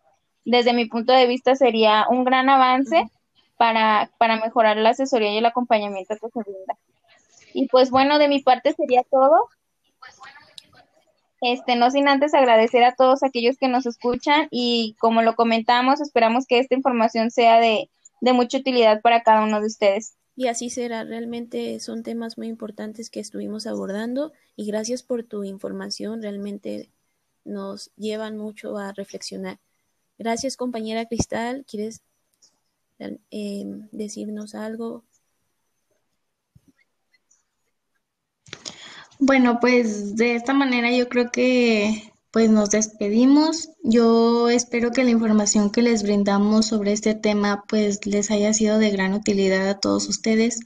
Desde 0.46 0.74
mi 0.74 0.86
punto 0.86 1.14
de 1.14 1.28
vista 1.28 1.56
sería 1.56 2.08
un 2.10 2.24
gran 2.24 2.50
avance 2.50 3.04
para, 3.58 4.10
para 4.18 4.38
mejorar 4.38 4.78
la 4.78 4.90
asesoría 4.90 5.32
y 5.32 5.38
el 5.38 5.46
acompañamiento 5.46 6.16
que 6.16 6.30
se 6.30 6.40
brinda. 6.40 6.78
Y 7.54 7.68
pues 7.68 7.90
bueno, 7.90 8.20
de 8.20 8.28
mi 8.28 8.42
parte 8.42 8.74
sería 8.74 9.04
todo. 9.10 9.50
Este, 11.42 11.76
no 11.76 11.90
sin 11.90 12.08
antes 12.08 12.36
agradecer 12.36 12.84
a 12.84 12.94
todos 12.94 13.24
aquellos 13.24 13.58
que 13.58 13.68
nos 13.68 13.88
escuchan 13.88 14.48
y 14.52 14.96
como 15.00 15.24
lo 15.24 15.36
comentamos, 15.36 16.00
esperamos 16.00 16.46
que 16.46 16.60
esta 16.60 16.76
información 16.76 17.32
sea 17.32 17.60
de, 17.60 17.90
de 18.22 18.34
mucha 18.34 18.60
utilidad 18.60 19.02
para 19.02 19.24
cada 19.24 19.44
uno 19.44 19.60
de 19.60 19.68
ustedes. 19.68 20.16
Y 20.36 20.48
así 20.48 20.70
será, 20.70 21.04
realmente 21.04 21.80
son 21.80 22.04
temas 22.04 22.38
muy 22.38 22.48
importantes 22.48 23.10
que 23.10 23.20
estuvimos 23.20 23.66
abordando 23.66 24.32
y 24.56 24.68
gracias 24.68 25.02
por 25.04 25.24
tu 25.24 25.44
información, 25.44 26.22
realmente 26.22 26.90
nos 27.44 27.92
llevan 27.96 28.38
mucho 28.38 28.78
a 28.78 28.94
reflexionar. 28.94 29.60
Gracias 30.20 30.58
compañera 30.58 31.06
Cristal, 31.06 31.66
¿quieres 31.68 32.02
eh, 33.00 33.66
decirnos 33.92 34.54
algo? 34.54 35.04
Bueno, 39.24 39.60
pues 39.62 40.16
de 40.16 40.34
esta 40.34 40.52
manera 40.52 40.92
yo 40.92 41.08
creo 41.08 41.30
que 41.32 42.12
pues 42.32 42.50
nos 42.50 42.72
despedimos. 42.72 43.70
Yo 43.84 44.50
espero 44.50 44.90
que 44.90 45.04
la 45.04 45.12
información 45.12 45.70
que 45.70 45.84
les 45.84 46.02
brindamos 46.02 46.66
sobre 46.66 46.92
este 46.92 47.14
tema 47.14 47.64
pues 47.70 48.04
les 48.08 48.32
haya 48.32 48.52
sido 48.52 48.80
de 48.80 48.90
gran 48.90 49.14
utilidad 49.14 49.70
a 49.70 49.80
todos 49.80 50.10
ustedes. 50.10 50.60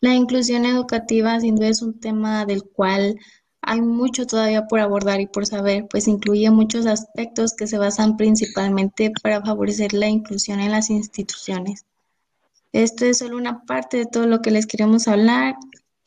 La 0.00 0.14
inclusión 0.14 0.64
educativa 0.64 1.38
sin 1.38 1.54
duda 1.54 1.68
es 1.68 1.80
un 1.80 2.00
tema 2.00 2.44
del 2.44 2.64
cual 2.64 3.20
hay 3.60 3.80
mucho 3.82 4.26
todavía 4.26 4.66
por 4.66 4.80
abordar 4.80 5.20
y 5.20 5.28
por 5.28 5.46
saber, 5.46 5.86
pues 5.88 6.08
incluye 6.08 6.50
muchos 6.50 6.86
aspectos 6.86 7.54
que 7.54 7.68
se 7.68 7.78
basan 7.78 8.16
principalmente 8.16 9.12
para 9.22 9.42
favorecer 9.42 9.92
la 9.92 10.08
inclusión 10.08 10.58
en 10.58 10.72
las 10.72 10.90
instituciones. 10.90 11.84
Esto 12.72 13.04
es 13.04 13.18
solo 13.18 13.36
una 13.36 13.62
parte 13.64 13.98
de 13.98 14.06
todo 14.06 14.26
lo 14.26 14.42
que 14.42 14.50
les 14.50 14.66
queremos 14.66 15.06
hablar 15.06 15.54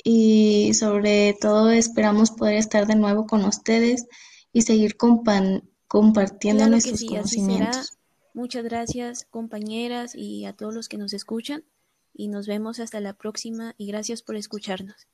y 0.08 0.72
sobre 0.76 1.36
todo 1.42 1.72
esperamos 1.72 2.30
poder 2.30 2.58
estar 2.58 2.86
de 2.86 2.96
nuevo 2.96 3.26
con 3.26 3.44
ustedes 3.44 4.06
y 4.54 4.62
seguir 4.62 4.98
compartiendo 4.98 6.70
nuestros 6.70 7.04
conocimientos. 7.04 7.98
Muchas 8.36 8.64
gracias 8.64 9.26
compañeras 9.32 10.14
y 10.14 10.46
a 10.46 10.54
todos 10.54 10.76
los 10.76 10.90
que 10.90 11.00
nos 11.00 11.14
escuchan 11.14 11.66
y 12.14 12.28
nos 12.28 12.46
vemos 12.46 12.80
hasta 12.80 13.00
la 13.00 13.14
próxima 13.14 13.74
y 13.80 13.88
gracias 13.88 14.22
por 14.22 14.36
escucharnos. 14.36 15.08